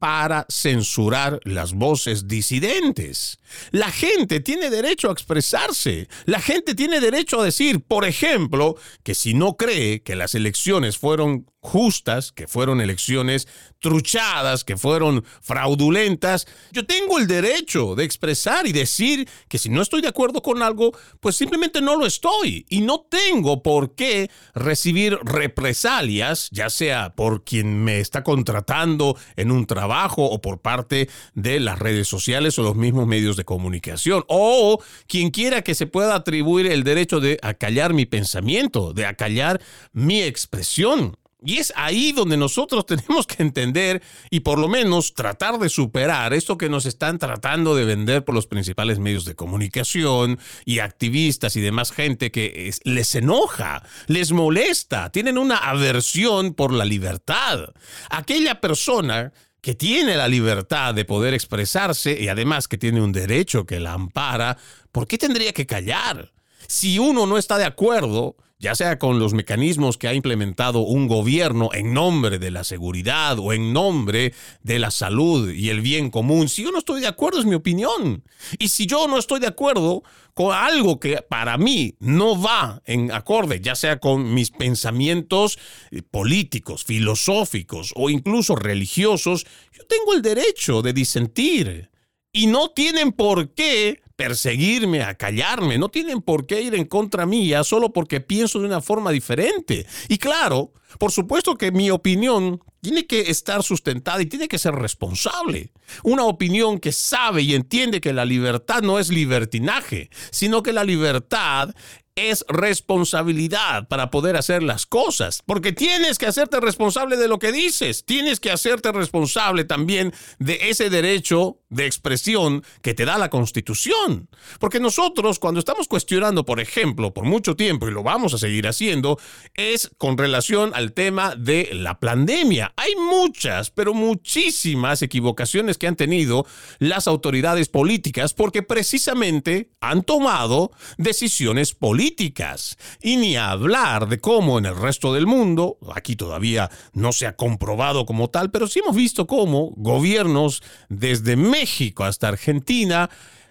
para 0.03 0.47
censurar 0.49 1.39
las 1.45 1.75
voces 1.75 2.27
disidentes. 2.27 3.39
La 3.71 3.93
gente 3.93 4.41
tiene 4.41 4.69
derecho 4.69 5.09
a 5.09 5.13
expresarse. 5.13 6.09
La 6.25 6.41
gente 6.41 6.75
tiene 6.75 6.99
derecho 6.99 7.41
a 7.41 7.45
decir, 7.45 7.85
por 7.85 8.05
ejemplo, 8.05 8.75
que 9.05 9.15
si 9.15 9.33
no 9.33 9.57
cree 9.57 10.03
que 10.03 10.17
las 10.17 10.35
elecciones 10.35 10.99
fueron 10.99 11.47
justas, 11.61 12.33
que 12.33 12.49
fueron 12.49 12.81
elecciones 12.81 13.47
truchadas, 13.83 14.65
que 14.65 14.79
fueron 14.79 15.23
fraudulentas, 15.43 16.47
yo 16.71 16.87
tengo 16.87 17.19
el 17.19 17.27
derecho 17.27 17.95
de 17.95 18.05
expresar 18.05 18.67
y 18.67 18.73
decir 18.73 19.29
que 19.49 19.59
si 19.59 19.69
no 19.69 19.83
estoy 19.83 20.01
de 20.01 20.09
acuerdo 20.09 20.41
con 20.41 20.63
algo, 20.63 20.93
pues 21.21 21.37
simplemente 21.37 21.83
no 21.83 21.97
lo 21.97 22.07
estoy. 22.07 22.65
Y 22.71 22.81
no 22.81 23.01
tengo 23.11 23.63
por 23.63 23.95
qué 23.95 24.31
recibir 24.55 25.19
represalias, 25.25 26.49
ya 26.53 26.71
sea 26.71 27.15
por 27.15 27.45
quien 27.45 27.85
me 27.85 28.01
está 28.01 28.23
contratando 28.23 29.17
en 29.37 29.51
un 29.51 29.67
trabajo 29.67 30.25
o 30.25 30.41
por 30.41 30.61
parte 30.61 31.11
de 31.35 31.61
las 31.61 31.79
redes 31.79 32.09
sociales 32.09 32.59
o 32.59 32.63
los 32.63 32.77
mismos 32.77 33.07
medios 33.07 33.37
de 33.37 33.45
comunicación, 33.45 34.25
o 34.29 34.83
quien 35.09 35.31
quiera 35.31 35.63
que 35.63 35.75
se 35.75 35.87
pueda 35.87 36.15
atribuir 36.15 36.67
el 36.67 36.85
derecho 36.85 37.19
de 37.19 37.39
acallar 37.43 37.95
mi 37.95 38.07
pensamiento, 38.07 38.93
de 38.93 39.07
acallar 39.07 39.61
mi 39.93 40.23
expresión. 40.23 41.17
Y 41.45 41.59
es 41.59 41.73
ahí 41.77 42.13
donde 42.13 42.37
nosotros 42.37 42.87
tenemos 42.87 43.27
que 43.27 43.43
entender 43.43 44.03
y 44.31 44.41
por 44.41 44.59
lo 44.59 44.69
menos 44.69 45.15
tratar 45.15 45.59
de 45.59 45.69
superar 45.69 46.33
esto 46.33 46.57
que 46.57 46.69
nos 46.69 46.87
están 46.87 47.19
tratando 47.19 47.75
de 47.75 47.85
vender 47.85 48.25
por 48.25 48.35
los 48.35 48.47
principales 48.47 48.99
medios 48.99 49.25
de 49.25 49.35
comunicación 49.35 50.39
y 50.65 50.79
activistas 50.79 51.57
y 51.57 51.61
demás 51.61 51.91
gente 51.93 52.31
que 52.31 52.73
les 52.85 53.15
enoja, 53.15 53.83
les 54.07 54.33
molesta, 54.33 55.11
tienen 55.11 55.39
una 55.39 55.57
aversión 55.57 56.55
por 56.55 56.73
la 56.73 56.85
libertad. 56.85 57.73
Aquella 58.11 58.61
persona 58.61 59.33
que 59.61 59.75
tiene 59.75 60.17
la 60.17 60.29
libertad 60.29 60.93
de 60.93 61.05
poder 61.05 61.35
expresarse 61.35 62.21
y 62.21 62.29
además 62.29 62.67
que 62.67 62.79
tiene 62.79 63.01
un 63.01 63.13
derecho 63.13 63.65
que 63.65 63.79
la 63.79 63.93
ampara, 63.93 64.59
¿por 64.91 65.07
qué 65.07 65.19
tendría 65.19 65.53
que 65.53 65.67
callar? 65.67 66.33
Si 66.67 66.99
uno 66.99 67.27
no 67.27 67.39
está 67.39 67.59
de 67.59 67.65
acuerdo, 67.65 68.37
ya 68.63 68.77
sea 68.77 68.97
con 68.97 69.19
los 69.19 69.35
mecanismos 69.35 69.99
que 69.99 70.07
ha 70.07 70.15
implementado 70.15 70.79
un 70.79 71.09
gobierno 71.09 71.71
en 71.75 71.93
nombre 71.93 72.39
de 72.39 72.53
la 72.53 72.63
seguridad 72.63 73.37
o 73.41 73.53
en 73.53 73.73
nombre 73.73 74.35
de 74.63 74.79
la 74.79 74.93
salud 74.93 75.51
y 75.51 75.71
el 75.71 75.81
bien 75.81 76.11
común. 76.11 76.49
Si 76.49 76.63
yo 76.63 76.71
no 76.71 76.79
estoy 76.79 77.01
de 77.01 77.09
acuerdo 77.09 77.41
es 77.41 77.45
mi 77.45 77.57
opinión. 77.57 78.23
Y 78.61 78.69
si 78.69 78.87
yo 78.87 79.09
no 79.09 79.19
estoy 79.19 79.41
de 79.41 79.49
acuerdo 79.49 80.05
con 80.33 80.55
algo 80.55 81.01
que 81.01 81.23
para 81.29 81.59
mí 81.59 81.97
no 81.99 82.41
va 82.41 82.81
en 82.87 83.11
acorde, 83.11 83.61
ya 83.61 83.75
sea 83.75 83.99
con 83.99 84.33
mis 84.33 84.53
pensamientos 84.53 85.59
eh, 85.91 86.03
políticos, 86.09 86.85
filosóficos 86.85 87.93
o 87.97 88.11
incluso 88.11 88.55
religiosos, 88.55 89.45
yo 89.77 89.85
tengo 89.87 90.15
el 90.15 90.23
derecho 90.23 90.83
de 90.83 90.93
disentir. 90.93 91.91
Y 92.33 92.47
no 92.47 92.71
tienen 92.71 93.11
por 93.11 93.53
qué 93.55 94.02
perseguirme, 94.23 95.03
a 95.03 95.15
callarme, 95.17 95.79
no 95.79 95.89
tienen 95.89 96.23
por 96.23 96.47
qué 96.47 96.63
ir 96.63 96.77
en 96.77 96.85
contra 96.85 97.27
mía 97.27 97.65
solo 97.65 97.93
porque 97.93 98.21
pienso 98.21 98.61
de 98.61 98.67
una 98.67 98.81
forma 98.81 99.11
diferente. 99.11 99.85
Y 100.09 100.19
claro, 100.19 100.73
por 100.99 101.11
supuesto 101.11 101.57
que 101.57 101.73
mi 101.73 101.91
opinión 101.91 102.61
tiene 102.81 103.07
que 103.07 103.31
estar 103.31 103.65
sustentada 103.65 104.23
y 104.23 104.27
tiene 104.27 104.47
que 104.47 104.61
ser 104.61 104.75
responsable. 104.75 105.73
Una 106.05 106.25
opinión 106.25 106.79
que 106.79 106.93
sabe 106.93 107.43
y 107.43 107.55
entiende 107.55 108.01
que 108.01 108.13
la 108.13 108.25
libertad 108.25 108.83
no 108.83 109.01
es 109.01 109.09
libertinaje, 109.09 110.09
sino 110.31 110.63
que 110.63 110.73
la 110.73 110.85
libertad 110.85 111.75
es 112.15 112.45
responsabilidad 112.49 113.89
para 113.89 114.11
poder 114.11 114.37
hacer 114.37 114.63
las 114.63 114.85
cosas, 114.85 115.43
porque 115.47 115.73
tienes 115.73 116.19
que 116.19 116.27
hacerte 116.27 116.61
responsable 116.61 117.17
de 117.17 117.27
lo 117.27 117.39
que 117.39 117.53
dices, 117.53 118.05
tienes 118.05 118.39
que 118.39 118.51
hacerte 118.51 118.93
responsable 118.93 119.65
también 119.65 120.13
de 120.39 120.69
ese 120.69 120.91
derecho 120.91 121.59
de 121.71 121.87
expresión 121.87 122.65
que 122.83 122.93
te 122.93 123.07
da 123.07 123.17
la 123.17 123.31
Constitución. 123.31 124.29
Porque 124.61 124.79
nosotros 124.79 125.39
cuando 125.39 125.59
estamos 125.59 125.89
cuestionando, 125.89 126.45
por 126.45 126.61
ejemplo, 126.61 127.15
por 127.15 127.25
mucho 127.25 127.57
tiempo, 127.57 127.89
y 127.89 127.93
lo 127.93 128.03
vamos 128.03 128.35
a 128.35 128.39
seguir 128.39 128.69
haciendo, 128.69 129.19
es 129.55 129.91
con 129.97 130.19
relación 130.19 130.73
al 130.75 130.93
tema 130.93 131.35
de 131.35 131.71
la 131.73 131.99
pandemia. 131.99 132.75
Hay 132.77 132.95
muchas, 132.97 133.71
pero 133.71 133.95
muchísimas 133.95 135.01
equivocaciones 135.01 135.79
que 135.79 135.87
han 135.87 135.97
tenido 135.97 136.47
las 136.79 137.09
autoridades 137.09 137.71
políticas 137.71 138.35
porque 138.35 138.63
precisamente 138.63 139.71
han 139.81 140.03
tomado 140.03 140.73
decisiones 140.99 141.73
políticas 141.73 142.02
políticas. 142.03 142.77
Y 143.01 143.17
ni 143.17 143.37
hablar 143.37 144.09
de 144.09 144.19
cómo 144.19 144.59
en 144.59 144.67
el 144.67 144.77
resto 144.77 145.15
del 145.15 145.27
mundo, 145.27 145.79
aquí 145.95 146.17
todavía 146.17 146.69
no 146.95 147.13
se 147.13 147.27
ha 147.27 147.37
comprobado 147.37 148.07
como 148.07 148.29
tal, 148.29 148.51
pero 148.51 148.67
sí 148.67 148.81
hemos 148.81 148.97
visto 148.97 149.29
cómo 149.29 149.73
gobiernos 149.77 150.65
desde 150.89 151.37
México 151.37 152.03
hasta 152.03 152.27
Argentina 152.29 153.09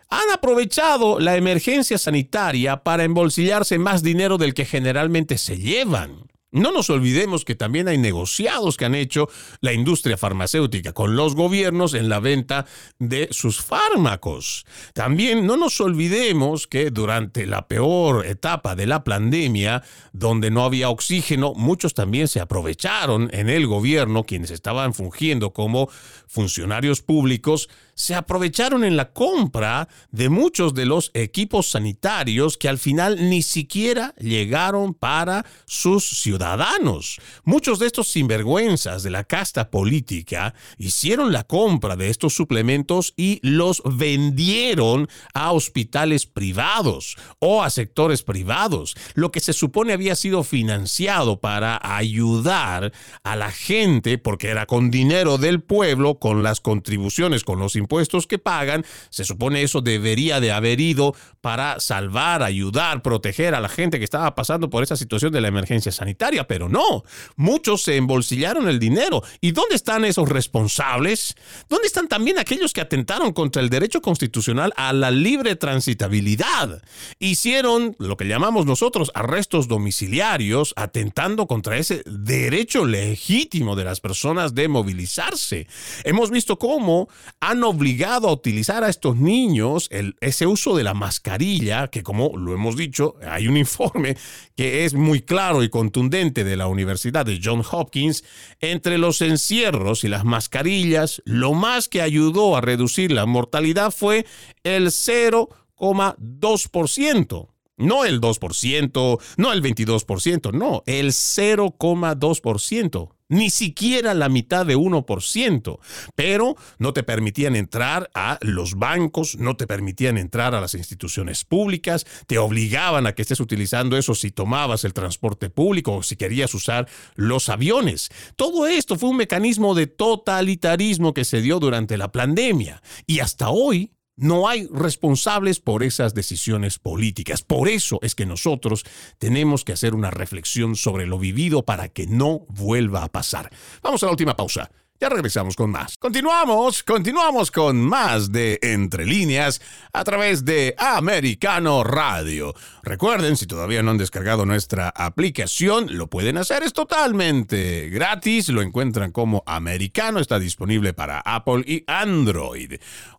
han 0.10 0.30
aprovechado 0.34 1.22
la 1.22 1.38
emergencia 1.38 1.98
sanitaria 1.98 2.84
para 2.84 3.06
embolsillarse 3.06 3.80
más 3.80 4.04
dinero 4.04 4.38
del 4.38 4.54
que 4.54 4.66
generalmente 4.66 5.38
se 5.38 5.58
llevan. 5.58 6.31
No 6.52 6.74
nos 6.74 6.90
olvidemos 6.90 7.46
que 7.46 7.56
también 7.56 7.88
hay 7.88 7.98
negociados 7.98 8.76
que 8.76 8.84
han 8.84 8.94
hecho 8.94 9.30
la 9.62 9.72
industria 9.72 10.18
farmacéutica 10.18 10.92
con 10.92 11.16
los 11.16 11.34
gobiernos 11.34 11.94
en 11.94 12.10
la 12.10 12.20
venta 12.20 12.66
de 13.00 13.30
sus 13.32 13.62
fármacos. 13.62 14.66
También 14.94 15.46
no 15.46 15.56
nos 15.56 15.80
olvidemos 15.80 16.68
que 16.68 16.92
durante 16.92 17.46
la 17.46 17.70
peor 17.70 18.26
etapa 18.26 18.76
de 18.76 18.86
la 18.86 19.06
pandemia, 19.06 19.82
donde 20.12 20.52
no 20.52 20.66
había 20.66 20.90
oxígeno, 20.90 21.54
muchos 21.56 21.94
también 21.94 22.28
se 22.28 22.42
aprovecharon 22.42 23.30
en 23.32 23.48
el 23.48 23.66
gobierno, 23.66 24.26
quienes 24.26 24.52
estaban 24.52 24.94
fungiendo 24.94 25.54
como 25.54 25.90
funcionarios 26.28 27.02
públicos, 27.02 27.70
se 27.96 28.16
aprovecharon 28.16 28.84
en 28.84 28.98
la 28.98 29.12
compra 29.12 29.88
de 30.12 30.30
muchos 30.30 30.74
de 30.74 30.86
los 30.86 31.12
equipos 31.14 31.72
sanitarios 31.72 32.58
que 32.58 32.70
al 32.70 32.78
final 32.78 33.30
ni 33.30 33.42
siquiera 33.42 34.14
llegaron 34.18 34.94
para 34.94 35.46
sus 35.66 36.06
ciudadanos. 36.22 37.20
Muchos 37.44 37.80
de 37.80 37.88
estos 37.88 38.10
sinvergüenzas 38.10 39.04
de 39.04 39.10
la 39.10 39.24
casta 39.24 39.70
política 39.70 40.54
hicieron 40.78 41.32
la 41.32 41.44
compra 41.44 41.96
de 41.96 42.10
estos 42.10 42.34
suplementos 42.34 43.14
y 43.16 43.40
los 43.44 43.82
vendieron 43.86 45.08
a 45.34 45.52
hospitales 45.52 46.26
privados 46.26 47.18
o 47.40 47.64
a 47.64 47.70
sectores 47.70 48.24
privados, 48.24 48.96
lo 49.14 49.32
que 49.32 49.40
se 49.40 49.54
supone 49.54 49.94
había 49.94 50.16
sido 50.16 50.44
financiado 50.44 51.40
para 51.40 51.80
ayudar 51.82 52.92
a 53.24 53.36
la 53.36 53.52
gente 53.52 54.18
porque 54.18 54.50
era 54.50 54.66
con 54.66 54.92
dinero 54.92 55.38
del 55.38 55.62
pueblo, 55.62 56.20
con 56.20 56.44
las 56.44 56.62
contribuciones, 56.62 57.44
con 57.44 57.60
los 57.60 57.76
impuestos 57.82 58.28
que 58.28 58.40
pagan, 58.40 58.86
se 59.10 59.26
supone 59.26 59.62
eso 59.62 59.82
debería 59.82 60.40
de 60.40 60.52
haber 60.52 60.80
ido 60.80 61.14
para 61.42 61.80
salvar, 61.80 62.44
ayudar, 62.44 63.02
proteger 63.02 63.56
a 63.56 63.60
la 63.60 63.70
gente 63.70 63.98
que 63.98 64.06
estaba 64.06 64.34
pasando 64.36 64.70
por 64.70 64.84
esa 64.84 64.96
situación 64.96 65.34
de 65.34 65.42
la 65.42 65.48
emergencia 65.48 65.92
sanitaria, 65.92 66.48
pero 66.48 66.70
no, 66.70 67.04
muchos 67.36 67.84
se 67.84 67.98
embolsillaron 67.98 68.70
el 68.70 68.80
dinero. 68.80 69.24
¿Y 69.42 69.52
dónde 69.52 69.76
están 69.76 70.06
esos 70.06 70.30
responsables? 70.30 71.36
¿Dónde 71.68 71.88
están 71.88 72.08
también 72.08 72.40
aquellos 72.40 72.74
que 72.74 72.82
atentaron 72.82 73.34
contra 73.34 73.62
el 73.62 73.70
derecho 73.70 74.02
constitucional 74.02 74.74
a 74.78 74.94
la 74.94 75.12
libre 75.12 75.56
transitabilidad? 75.56 76.82
Hicieron 77.20 77.96
lo 78.00 78.18
que 78.18 78.26
llamamos 78.26 78.66
nosotros 78.66 79.12
arrestos 79.16 79.68
domiciliarios, 79.68 80.74
atentando 80.76 81.48
contra 81.48 81.78
ese 81.78 82.04
derecho 82.06 82.86
legítimo 82.86 83.76
de 83.76 83.84
las 83.84 84.00
personas 84.00 84.54
de 84.54 84.68
movilizarse. 84.68 85.68
Hemos 86.04 86.30
visto 86.30 86.58
cómo 86.58 87.10
han 87.40 87.64
obligado 87.72 88.30
a 88.30 88.34
utilizar 88.34 88.84
a 88.84 88.90
estos 88.90 89.18
niños 89.18 89.88
el, 89.92 90.16
ese 90.22 90.46
uso 90.46 90.78
de 90.78 90.84
la 90.84 90.94
mascarilla, 90.94 91.88
que 91.88 92.04
como 92.04 92.38
lo 92.38 92.54
hemos 92.54 92.78
dicho, 92.78 93.16
hay 93.28 93.48
un 93.48 93.58
informe 93.66 94.16
que 94.56 94.86
es 94.86 94.94
muy 94.94 95.22
claro 95.22 95.64
y 95.64 95.70
contundente 95.70 96.44
de 96.44 96.58
la 96.58 96.68
Universidad 96.68 97.26
de 97.26 97.40
Johns 97.44 97.66
Hopkins, 97.72 98.24
entre 98.60 99.00
los 99.00 99.22
encierros 99.22 100.04
y 100.04 100.10
las 100.10 100.26
mascarillas, 100.26 101.24
lo 101.26 101.54
más 101.54 101.88
que 101.88 102.02
ayudó 102.02 102.56
a 102.56 102.62
reducir 102.62 103.12
la 103.12 103.26
mortalidad 103.26 103.90
fue 103.92 104.28
el 104.64 104.88
0,2%. 104.88 107.48
No 107.82 108.06
el 108.06 108.22
2%, 108.22 109.20
no 109.38 109.54
el 109.54 109.62
22%, 109.62 110.54
no, 110.54 110.84
el 110.86 111.08
0,2% 111.08 113.10
ni 113.32 113.50
siquiera 113.50 114.14
la 114.14 114.28
mitad 114.28 114.66
de 114.66 114.78
1%, 114.78 115.80
pero 116.16 116.56
no 116.80 116.94
te 116.94 117.02
permitían 117.02 117.56
entrar 117.56 118.12
a 118.14 118.38
los 118.42 118.76
bancos, 118.76 119.38
no 119.38 119.56
te 119.56 119.68
permitían 119.68 120.18
entrar 120.18 120.54
a 120.54 120.60
las 120.60 120.76
instituciones 120.76 121.46
públicas, 121.46 122.06
te 122.28 122.38
obligaban 122.38 123.08
a 123.08 123.16
que 123.16 123.22
estés 123.22 123.40
utilizando 123.40 123.98
eso 123.98 124.16
si 124.16 124.32
tomabas 124.32 124.84
el 124.84 124.94
transporte 124.94 125.50
público 125.50 125.96
o 125.96 126.04
si 126.04 126.18
querías 126.18 126.54
usar 126.54 126.90
los 127.16 127.48
aviones. 127.48 128.10
Todo 128.36 128.68
esto 128.68 128.98
fue 128.98 129.10
un 129.10 129.18
mecanismo 129.18 129.76
de 129.76 129.88
totalitarismo 129.88 131.14
que 131.14 131.24
se 131.24 131.42
dio 131.42 131.60
durante 131.60 131.98
la 131.98 132.12
pandemia 132.12 132.82
y 133.08 133.20
hasta 133.20 133.50
hoy 133.50 133.94
no 134.22 134.48
hay 134.48 134.68
responsables 134.72 135.60
por 135.60 135.84
esas 135.84 136.14
decisiones 136.14 136.78
políticas. 136.78 137.42
Por 137.42 137.68
eso 137.68 138.00
es 138.04 138.16
que 138.16 138.26
nosotros 138.26 138.86
tenemos 139.18 139.66
que 139.66 139.74
hacer 139.74 139.96
una 139.96 140.12
reflexión 140.12 140.76
sobre 140.76 141.08
lo 141.08 141.18
vivido 141.18 141.66
para 141.66 141.90
que 141.90 142.06
no 142.06 142.46
vuelva 142.48 143.04
a 143.04 143.10
pasar. 143.10 143.52
Vamos 143.82 144.04
a 144.04 144.06
la 144.06 144.12
última 144.12 144.36
pausa. 144.36 144.70
Ya 145.02 145.10
regresamos 145.10 145.56
con 145.56 145.72
más. 145.72 145.98
Continuamos, 145.98 146.84
continuamos 146.84 147.50
con 147.50 147.82
más 147.82 148.32
de 148.32 148.60
Entre 148.62 149.04
líneas 149.04 149.60
a 149.94 150.04
través 150.04 150.46
de 150.46 150.76
Americano 150.78 151.84
Radio. 151.84 152.54
Recuerden, 152.84 153.36
si 153.36 153.48
todavía 153.48 153.82
no 153.82 153.90
han 153.90 153.98
descargado 153.98 154.46
nuestra 154.46 154.90
aplicación, 154.90 155.98
lo 155.98 156.06
pueden 156.06 156.38
hacer, 156.38 156.62
es 156.62 156.74
totalmente 156.74 157.90
gratis, 157.90 158.50
lo 158.50 158.62
encuentran 158.62 159.12
como 159.12 159.42
Americano, 159.48 160.20
está 160.20 160.38
disponible 160.38 160.94
para 160.94 161.20
Apple 161.22 161.64
y 161.66 161.84
Android. 161.88 162.74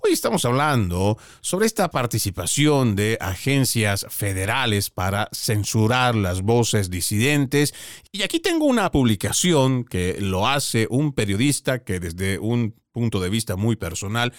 Hoy 0.04 0.14
estamos 0.14 0.44
hablando 0.44 1.16
sobre 1.42 1.66
esta 1.66 1.88
participación 1.88 2.96
de 2.96 3.18
agencias 3.20 4.04
federales 4.10 4.90
para 4.90 5.28
censurar 5.30 6.16
las 6.16 6.42
voces 6.42 6.90
disidentes. 6.90 7.72
Y 8.10 8.22
aquí 8.22 8.40
tengo 8.40 8.64
una 8.64 8.90
publicación 8.90 9.84
que 9.84 10.16
lo 10.20 10.48
hace 10.48 10.88
un 10.90 11.12
periodista 11.12 11.84
que 11.84 12.00
desde 12.00 12.40
un 12.40 12.74
punto 12.90 13.20
de 13.20 13.30
vista 13.30 13.54
muy 13.54 13.76
personal 13.76 14.32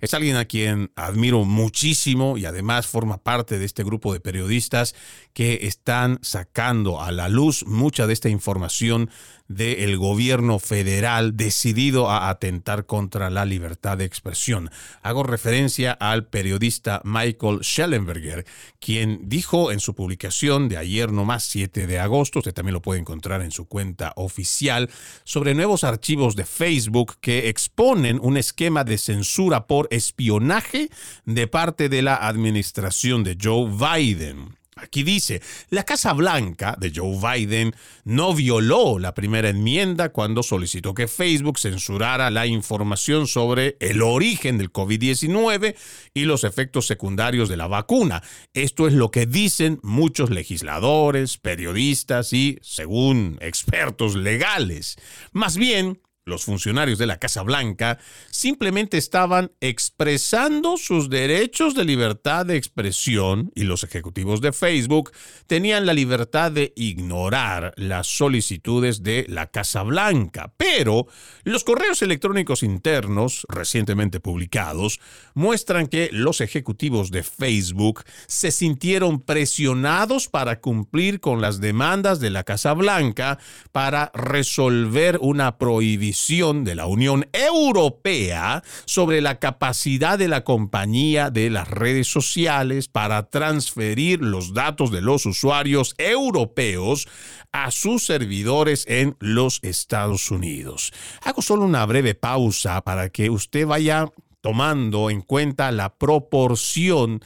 es 0.00 0.14
alguien 0.14 0.36
a 0.36 0.44
quien 0.44 0.92
admiro 0.94 1.44
muchísimo 1.44 2.38
y 2.38 2.44
además 2.44 2.86
forma 2.86 3.18
parte 3.24 3.58
de 3.58 3.64
este 3.64 3.82
grupo 3.82 4.12
de 4.12 4.20
periodistas 4.20 4.94
que 5.32 5.60
están 5.62 6.20
sacando 6.22 7.02
a 7.02 7.10
la 7.10 7.28
luz 7.28 7.66
mucha 7.66 8.06
de 8.06 8.12
esta 8.12 8.28
información 8.28 9.10
del 9.48 9.96
gobierno 9.96 10.58
federal 10.58 11.36
decidido 11.36 12.10
a 12.10 12.28
atentar 12.28 12.86
contra 12.86 13.30
la 13.30 13.44
libertad 13.44 13.98
de 13.98 14.04
expresión. 14.04 14.70
Hago 15.02 15.22
referencia 15.22 15.92
al 15.92 16.26
periodista 16.26 17.00
Michael 17.04 17.60
Schellenberger, 17.62 18.44
quien 18.78 19.28
dijo 19.28 19.72
en 19.72 19.80
su 19.80 19.94
publicación 19.94 20.68
de 20.68 20.76
ayer 20.76 21.10
nomás 21.10 21.44
7 21.44 21.86
de 21.86 21.98
agosto, 21.98 22.40
usted 22.40 22.52
también 22.52 22.74
lo 22.74 22.82
puede 22.82 23.00
encontrar 23.00 23.42
en 23.42 23.50
su 23.50 23.66
cuenta 23.66 24.12
oficial, 24.16 24.90
sobre 25.24 25.54
nuevos 25.54 25.82
archivos 25.82 26.36
de 26.36 26.44
Facebook 26.44 27.16
que 27.20 27.48
exponen 27.48 28.20
un 28.22 28.36
esquema 28.36 28.84
de 28.84 28.98
censura 28.98 29.66
por 29.66 29.88
espionaje 29.90 30.90
de 31.24 31.46
parte 31.46 31.88
de 31.88 32.02
la 32.02 32.16
administración 32.16 33.24
de 33.24 33.38
Joe 33.40 33.70
Biden. 33.70 34.57
Aquí 34.80 35.02
dice, 35.02 35.42
la 35.70 35.84
Casa 35.84 36.12
Blanca 36.12 36.76
de 36.78 36.92
Joe 36.94 37.18
Biden 37.18 37.74
no 38.04 38.34
violó 38.34 38.98
la 38.98 39.14
primera 39.14 39.48
enmienda 39.48 40.10
cuando 40.10 40.42
solicitó 40.42 40.94
que 40.94 41.08
Facebook 41.08 41.58
censurara 41.58 42.30
la 42.30 42.46
información 42.46 43.26
sobre 43.26 43.76
el 43.80 44.02
origen 44.02 44.58
del 44.58 44.72
COVID-19 44.72 45.74
y 46.14 46.24
los 46.24 46.44
efectos 46.44 46.86
secundarios 46.86 47.48
de 47.48 47.56
la 47.56 47.66
vacuna. 47.66 48.22
Esto 48.54 48.86
es 48.86 48.94
lo 48.94 49.10
que 49.10 49.26
dicen 49.26 49.80
muchos 49.82 50.30
legisladores, 50.30 51.38
periodistas 51.38 52.32
y, 52.32 52.58
según 52.62 53.38
expertos 53.40 54.14
legales. 54.14 54.96
Más 55.32 55.56
bien, 55.56 56.00
los 56.28 56.44
funcionarios 56.44 56.98
de 56.98 57.06
la 57.06 57.18
Casa 57.18 57.42
Blanca 57.42 57.98
simplemente 58.30 58.98
estaban 58.98 59.50
expresando 59.60 60.76
sus 60.76 61.08
derechos 61.10 61.74
de 61.74 61.84
libertad 61.84 62.46
de 62.46 62.56
expresión 62.56 63.50
y 63.54 63.64
los 63.64 63.82
ejecutivos 63.82 64.40
de 64.40 64.52
Facebook 64.52 65.12
tenían 65.46 65.86
la 65.86 65.94
libertad 65.94 66.52
de 66.52 66.72
ignorar 66.76 67.72
las 67.76 68.06
solicitudes 68.06 69.02
de 69.02 69.24
la 69.28 69.46
Casa 69.46 69.82
Blanca. 69.82 70.52
Pero 70.56 71.06
los 71.44 71.64
correos 71.64 72.02
electrónicos 72.02 72.62
internos 72.62 73.46
recientemente 73.48 74.20
publicados 74.20 75.00
muestran 75.34 75.86
que 75.86 76.10
los 76.12 76.40
ejecutivos 76.40 77.10
de 77.10 77.22
Facebook 77.22 78.04
se 78.26 78.50
sintieron 78.50 79.20
presionados 79.20 80.28
para 80.28 80.60
cumplir 80.60 81.20
con 81.20 81.40
las 81.40 81.60
demandas 81.60 82.20
de 82.20 82.30
la 82.30 82.44
Casa 82.44 82.74
Blanca 82.74 83.38
para 83.72 84.10
resolver 84.14 85.18
una 85.20 85.56
prohibición 85.56 86.17
de 86.28 86.74
la 86.74 86.86
Unión 86.86 87.26
Europea 87.32 88.62
sobre 88.84 89.22
la 89.22 89.38
capacidad 89.38 90.18
de 90.18 90.28
la 90.28 90.44
compañía 90.44 91.30
de 91.30 91.48
las 91.48 91.68
redes 91.68 92.08
sociales 92.08 92.88
para 92.88 93.30
transferir 93.30 94.20
los 94.20 94.52
datos 94.52 94.90
de 94.90 95.00
los 95.00 95.24
usuarios 95.24 95.94
europeos 95.96 97.08
a 97.52 97.70
sus 97.70 98.04
servidores 98.04 98.84
en 98.88 99.16
los 99.20 99.60
Estados 99.62 100.30
Unidos. 100.30 100.92
Hago 101.22 101.40
solo 101.40 101.64
una 101.64 101.86
breve 101.86 102.14
pausa 102.14 102.82
para 102.82 103.08
que 103.08 103.30
usted 103.30 103.66
vaya 103.66 104.12
tomando 104.42 105.08
en 105.08 105.22
cuenta 105.22 105.72
la 105.72 105.94
proporción 105.96 107.22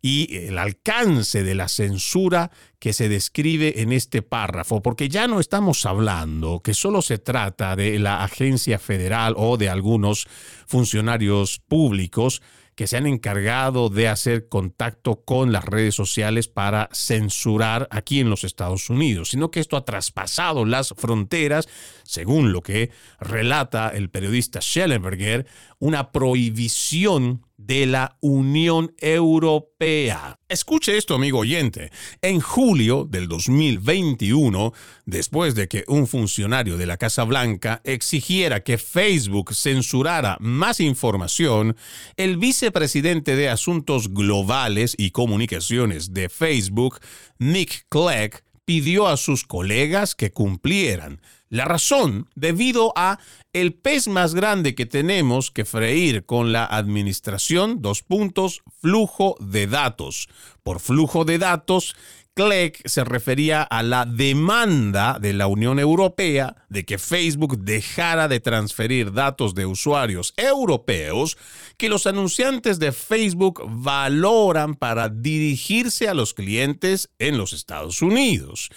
y 0.00 0.34
el 0.36 0.56
alcance 0.56 1.42
de 1.42 1.54
la 1.54 1.68
censura 1.68 2.52
que 2.86 2.92
se 2.92 3.08
describe 3.08 3.82
en 3.82 3.90
este 3.90 4.22
párrafo, 4.22 4.80
porque 4.80 5.08
ya 5.08 5.26
no 5.26 5.40
estamos 5.40 5.84
hablando 5.86 6.60
que 6.60 6.72
solo 6.72 7.02
se 7.02 7.18
trata 7.18 7.74
de 7.74 7.98
la 7.98 8.22
agencia 8.22 8.78
federal 8.78 9.34
o 9.36 9.56
de 9.56 9.68
algunos 9.68 10.28
funcionarios 10.68 11.58
públicos 11.58 12.42
que 12.76 12.86
se 12.86 12.96
han 12.96 13.08
encargado 13.08 13.88
de 13.88 14.06
hacer 14.06 14.48
contacto 14.48 15.24
con 15.24 15.50
las 15.50 15.64
redes 15.64 15.96
sociales 15.96 16.46
para 16.46 16.88
censurar 16.92 17.88
aquí 17.90 18.20
en 18.20 18.30
los 18.30 18.44
Estados 18.44 18.88
Unidos, 18.88 19.30
sino 19.30 19.50
que 19.50 19.58
esto 19.58 19.76
ha 19.76 19.84
traspasado 19.84 20.64
las 20.64 20.94
fronteras, 20.96 21.68
según 22.04 22.52
lo 22.52 22.62
que 22.62 22.90
relata 23.18 23.88
el 23.88 24.10
periodista 24.10 24.60
Schellenberger, 24.60 25.46
una 25.78 26.12
prohibición 26.12 27.42
de 27.56 27.86
la 27.86 28.16
Unión 28.20 28.94
Europea. 28.98 30.38
Escuche 30.48 30.96
esto, 30.96 31.14
amigo 31.14 31.40
oyente. 31.40 31.90
En 32.22 32.40
julio 32.40 33.04
del 33.04 33.26
2021, 33.28 34.72
después 35.04 35.54
de 35.54 35.66
que 35.66 35.84
un 35.88 36.06
funcionario 36.06 36.76
de 36.76 36.86
la 36.86 36.96
Casa 36.96 37.24
Blanca 37.24 37.80
exigiera 37.82 38.62
que 38.62 38.78
Facebook 38.78 39.54
censurara 39.54 40.36
más 40.40 40.80
información, 40.80 41.76
el 42.16 42.36
vicepresidente 42.36 43.34
de 43.34 43.48
Asuntos 43.48 44.12
Globales 44.12 44.94
y 44.96 45.10
Comunicaciones 45.10 46.14
de 46.14 46.28
Facebook, 46.28 47.00
Nick 47.38 47.86
Clegg, 47.88 48.44
pidió 48.66 49.06
a 49.06 49.16
sus 49.16 49.44
colegas 49.44 50.14
que 50.14 50.32
cumplieran. 50.32 51.22
La 51.48 51.64
razón, 51.64 52.28
debido 52.34 52.92
a 52.96 53.20
el 53.52 53.72
pez 53.72 54.08
más 54.08 54.34
grande 54.34 54.74
que 54.74 54.84
tenemos 54.84 55.52
que 55.52 55.64
freír 55.64 56.26
con 56.26 56.52
la 56.52 56.66
administración, 56.66 57.80
dos 57.80 58.02
puntos, 58.02 58.62
flujo 58.80 59.36
de 59.40 59.68
datos. 59.68 60.28
Por 60.64 60.80
flujo 60.80 61.24
de 61.24 61.38
datos 61.38 61.94
Clegg 62.36 62.82
se 62.84 63.02
refería 63.02 63.62
a 63.62 63.82
la 63.82 64.04
demanda 64.04 65.18
de 65.18 65.32
la 65.32 65.46
Unión 65.46 65.78
Europea 65.78 66.54
de 66.68 66.84
que 66.84 66.98
Facebook 66.98 67.56
dejara 67.60 68.28
de 68.28 68.40
transferir 68.40 69.14
datos 69.14 69.54
de 69.54 69.64
usuarios 69.64 70.34
europeos 70.36 71.38
que 71.78 71.88
los 71.88 72.06
anunciantes 72.06 72.78
de 72.78 72.92
Facebook 72.92 73.62
valoran 73.66 74.74
para 74.74 75.08
dirigirse 75.08 76.10
a 76.10 76.14
los 76.14 76.34
clientes 76.34 77.08
en 77.18 77.38
los 77.38 77.54
Estados 77.54 78.02
Unidos. 78.02 78.68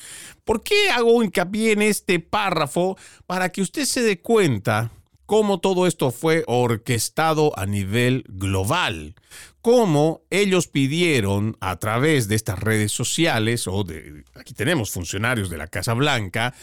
¿Por 0.45 0.63
qué 0.63 0.89
hago 0.91 1.21
hincapié 1.21 1.73
en 1.73 1.81
este 1.81 2.21
párrafo? 2.21 2.97
Para 3.27 3.49
que 3.49 3.61
usted 3.61 3.83
se 3.83 4.01
dé 4.01 4.21
cuenta 4.21 4.89
cómo 5.29 5.59
todo 5.59 5.85
esto 5.85 6.09
fue 6.09 6.43
orquestado 6.47 7.53
a 7.55 7.67
nivel 7.67 8.25
global, 8.29 9.13
cómo 9.61 10.23
ellos 10.31 10.67
pidieron 10.67 11.55
a 11.59 11.77
través 11.77 12.27
de 12.27 12.33
estas 12.33 12.57
redes 12.57 12.91
sociales, 12.91 13.67
o 13.67 13.83
de, 13.83 14.23
aquí 14.33 14.55
tenemos 14.55 14.89
funcionarios 14.89 15.51
de 15.51 15.57
la 15.57 15.67
Casa 15.67 15.93
Blanca, 15.93 16.55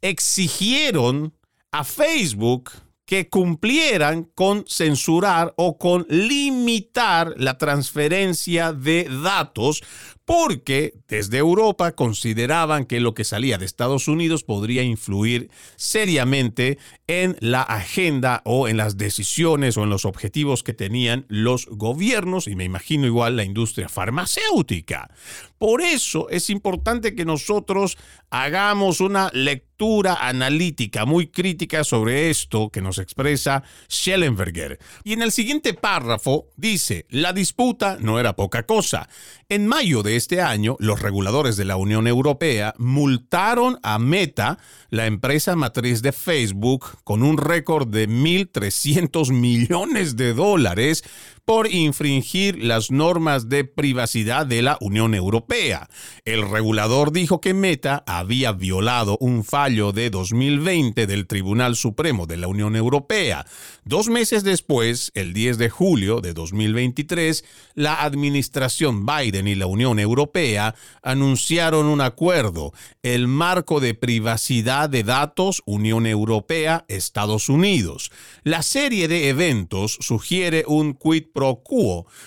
exigieron 0.00 1.34
a 1.70 1.84
Facebook 1.84 2.70
que 3.04 3.28
cumplieran 3.28 4.24
con 4.34 4.64
censurar 4.66 5.52
o 5.58 5.76
con 5.76 6.06
limitar 6.08 7.34
la 7.36 7.58
transferencia 7.58 8.72
de 8.72 9.06
datos 9.22 9.82
porque 10.24 10.94
desde 11.06 11.38
Europa 11.38 11.92
consideraban 11.92 12.86
que 12.86 13.00
lo 13.00 13.14
que 13.14 13.24
salía 13.24 13.58
de 13.58 13.66
Estados 13.66 14.08
Unidos 14.08 14.42
podría 14.42 14.82
influir 14.82 15.50
seriamente 15.76 16.78
en 17.06 17.36
la 17.40 17.62
agenda 17.62 18.40
o 18.44 18.68
en 18.68 18.78
las 18.78 18.96
decisiones 18.96 19.76
o 19.76 19.84
en 19.84 19.90
los 19.90 20.04
objetivos 20.04 20.62
que 20.62 20.72
tenían 20.72 21.26
los 21.28 21.66
gobiernos 21.66 22.48
y 22.48 22.56
me 22.56 22.64
imagino 22.64 23.06
igual 23.06 23.36
la 23.36 23.44
industria 23.44 23.88
farmacéutica. 23.88 25.10
Por 25.58 25.82
eso 25.82 26.28
es 26.30 26.50
importante 26.50 27.14
que 27.14 27.24
nosotros 27.24 27.96
hagamos 28.30 29.00
una 29.00 29.30
lectura 29.32 30.14
analítica 30.20 31.04
muy 31.04 31.28
crítica 31.28 31.84
sobre 31.84 32.30
esto 32.30 32.70
que 32.70 32.82
nos 32.82 32.98
expresa 32.98 33.62
Schellenberger. 33.90 34.78
Y 35.04 35.12
en 35.12 35.22
el 35.22 35.32
siguiente 35.32 35.74
párrafo 35.74 36.48
dice, 36.56 37.06
la 37.08 37.32
disputa 37.32 37.96
no 38.00 38.18
era 38.20 38.36
poca 38.36 38.64
cosa. 38.64 39.08
En 39.48 39.66
mayo 39.66 40.02
de 40.02 40.13
este 40.16 40.40
año, 40.40 40.76
los 40.78 41.00
reguladores 41.00 41.56
de 41.56 41.64
la 41.64 41.76
Unión 41.76 42.06
Europea 42.06 42.74
multaron 42.78 43.78
a 43.82 43.98
Meta, 43.98 44.58
la 44.90 45.06
empresa 45.06 45.56
matriz 45.56 46.02
de 46.02 46.12
Facebook, 46.12 46.86
con 47.04 47.22
un 47.22 47.38
récord 47.38 47.88
de 47.88 48.08
1.300 48.08 49.32
millones 49.32 50.16
de 50.16 50.34
dólares 50.34 51.04
por 51.44 51.70
infringir 51.70 52.62
las 52.62 52.90
normas 52.90 53.48
de 53.48 53.64
privacidad 53.64 54.46
de 54.46 54.62
la 54.62 54.78
Unión 54.80 55.14
Europea. 55.14 55.88
El 56.24 56.48
regulador 56.48 57.12
dijo 57.12 57.40
que 57.40 57.52
Meta 57.52 58.02
había 58.06 58.52
violado 58.52 59.18
un 59.20 59.44
fallo 59.44 59.92
de 59.92 60.08
2020 60.10 61.06
del 61.06 61.26
Tribunal 61.26 61.76
Supremo 61.76 62.26
de 62.26 62.38
la 62.38 62.48
Unión 62.48 62.76
Europea. 62.76 63.44
Dos 63.84 64.08
meses 64.08 64.44
después, 64.44 65.12
el 65.14 65.34
10 65.34 65.58
de 65.58 65.68
julio 65.68 66.20
de 66.20 66.32
2023, 66.32 67.44
la 67.74 68.02
administración 68.02 69.04
Biden 69.04 69.46
y 69.46 69.54
la 69.54 69.66
Unión 69.66 69.98
Europea 69.98 70.74
anunciaron 71.02 71.86
un 71.86 72.00
acuerdo, 72.00 72.72
el 73.02 73.28
marco 73.28 73.80
de 73.80 73.92
privacidad 73.92 74.88
de 74.88 75.02
datos 75.02 75.62
Unión 75.66 76.06
Europea, 76.06 76.86
Estados 76.88 77.50
Unidos. 77.50 78.10
La 78.42 78.62
serie 78.62 79.08
de 79.08 79.28
eventos 79.28 79.98
sugiere 80.00 80.64
un 80.66 80.94
quid 80.94 81.24
pro. 81.34 81.62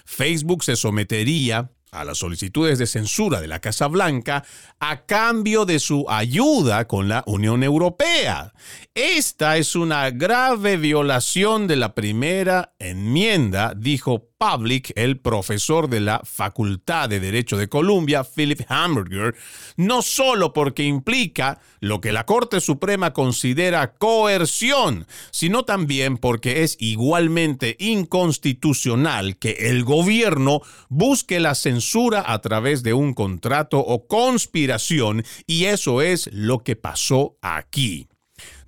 Facebook 0.05 0.63
se 0.63 0.75
sometería 0.75 1.71
a 1.91 2.03
las 2.03 2.19
solicitudes 2.19 2.77
de 2.77 2.85
censura 2.85 3.41
de 3.41 3.47
la 3.47 3.59
Casa 3.59 3.87
Blanca 3.87 4.43
a 4.79 5.05
cambio 5.05 5.65
de 5.65 5.79
su 5.79 6.05
ayuda 6.09 6.85
con 6.85 7.07
la 7.07 7.23
Unión 7.25 7.63
Europea. 7.63 8.53
Esta 8.93 9.57
es 9.57 9.75
una 9.75 10.09
grave 10.11 10.77
violación 10.77 11.67
de 11.67 11.77
la 11.77 11.95
primera 11.95 12.73
enmienda, 12.77 13.73
dijo 13.75 14.26
Public, 14.37 14.91
el 14.95 15.19
profesor 15.19 15.89
de 15.89 15.99
la 15.99 16.21
Facultad 16.23 17.09
de 17.09 17.19
Derecho 17.19 17.57
de 17.57 17.67
Columbia, 17.67 18.23
Philip 18.23 18.61
Hamburger, 18.69 19.35
no 19.77 20.01
solo 20.01 20.53
porque 20.53 20.83
implica 20.83 21.59
lo 21.79 22.01
que 22.01 22.11
la 22.11 22.25
Corte 22.25 22.61
Suprema 22.61 23.13
considera 23.13 23.93
coerción, 23.93 25.07
sino 25.31 25.63
también 25.63 26.17
porque 26.17 26.63
es 26.63 26.77
igualmente 26.79 27.75
inconstitucional 27.79 29.37
que 29.37 29.69
el 29.69 29.83
gobierno 29.83 30.61
busque 30.89 31.39
la 31.39 31.55
censura 31.55 32.23
a 32.27 32.39
través 32.39 32.83
de 32.83 32.93
un 32.93 33.13
contrato 33.13 33.79
o 33.79 34.07
conspiración, 34.07 35.23
y 35.47 35.65
eso 35.65 36.01
es 36.01 36.29
lo 36.31 36.59
que 36.59 36.75
pasó 36.75 37.37
aquí. 37.41 38.07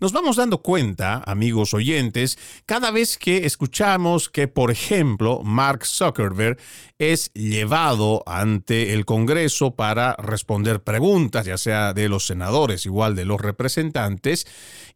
Nos 0.01 0.13
vamos 0.13 0.37
dando 0.37 0.61
cuenta, 0.61 1.21
amigos 1.25 1.73
oyentes, 1.73 2.39
cada 2.65 2.89
vez 2.89 3.17
que 3.17 3.45
escuchamos 3.45 4.29
que, 4.29 4.47
por 4.47 4.71
ejemplo, 4.71 5.41
Mark 5.43 5.85
Zuckerberg 5.85 6.57
es 6.99 7.33
llevado 7.33 8.23
ante 8.25 8.93
el 8.93 9.03
Congreso 9.03 9.71
para 9.75 10.15
responder 10.15 10.83
preguntas, 10.83 11.45
ya 11.45 11.57
sea 11.57 11.93
de 11.93 12.07
los 12.07 12.25
senadores, 12.25 12.85
igual 12.85 13.13
de 13.15 13.25
los 13.25 13.41
representantes, 13.41 14.47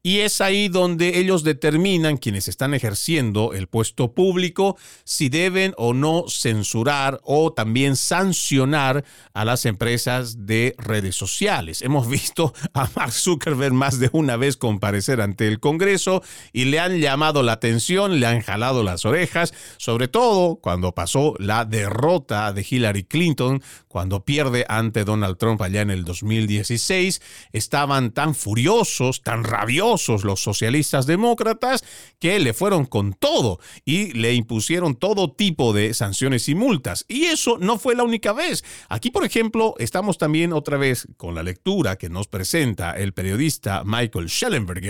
y 0.02 0.20
es 0.20 0.40
ahí 0.40 0.70
donde 0.70 1.18
ellos 1.20 1.44
determinan, 1.44 2.18
quienes 2.18 2.48
están 2.48 2.74
ejerciendo 2.74 3.54
el 3.54 3.68
puesto 3.68 4.14
público, 4.14 4.78
si 5.04 5.28
deben 5.28 5.74
o 5.78 5.94
no 5.94 6.26
censurar 6.30 7.20
o 7.24 7.52
también 7.52 7.98
sancionar 7.98 9.04
a 9.34 9.44
las 9.44 9.66
empresas 9.66 10.46
de 10.46 10.76
redes 10.78 11.16
sociales. 11.16 11.82
Hemos 11.82 12.08
visto 12.10 12.54
a 12.74 12.90
Mark 12.96 13.14
Zuckerberg 13.14 13.74
más 13.74 14.00
de 14.00 14.10
una 14.14 14.38
vez 14.38 14.58
ante 14.94 15.48
el 15.48 15.60
Congreso 15.60 16.22
y 16.52 16.66
le 16.66 16.80
han 16.80 17.00
llamado 17.00 17.42
la 17.42 17.54
atención, 17.54 18.20
le 18.20 18.28
han 18.28 18.42
jalado 18.42 18.84
las 18.84 19.06
orejas, 19.06 19.54
sobre 19.78 20.08
todo 20.08 20.58
cuando 20.58 20.94
pasó 20.94 21.34
la 21.40 21.66
derrota 21.66 22.54
de 22.54 22.66
Hillary 22.70 23.04
Clinton, 23.06 23.64
cuando 23.88 24.24
pierde 24.24 24.66
ante 24.70 25.04
Donald 25.04 25.38
Trump 25.38 25.62
allá 25.62 25.82
en 25.82 25.90
el 25.90 26.04
2016. 26.04 27.22
Estaban 27.54 28.12
tan 28.12 28.36
furiosos, 28.36 29.22
tan 29.24 29.44
rabiosos, 29.44 30.24
los 30.24 30.42
socialistas 30.42 31.08
demócratas 31.08 31.84
que 32.20 32.40
le 32.40 32.54
fueron 32.54 32.86
con 32.86 33.14
todo 33.14 33.60
y 33.86 34.14
le 34.14 34.34
impusieron 34.34 34.96
todo 34.96 35.32
tipo 35.32 35.74
de 35.74 35.94
sanciones 35.94 36.48
y 36.50 36.56
multas. 36.56 37.06
Y 37.08 37.26
eso 37.26 37.58
no 37.60 37.80
fue 37.80 37.96
la 37.96 38.04
única 38.04 38.34
vez. 38.34 38.64
Aquí, 38.90 39.10
por 39.10 39.26
ejemplo, 39.26 39.74
estamos 39.80 40.18
también 40.18 40.54
otra 40.54 40.78
vez 40.78 41.08
con 41.18 41.34
la 41.34 41.44
lectura 41.44 41.98
que 41.98 42.10
nos 42.10 42.28
presenta 42.28 42.92
el 42.92 43.14
periodista 43.14 43.84
Michael 43.86 44.30
Schellenberger, 44.30 44.83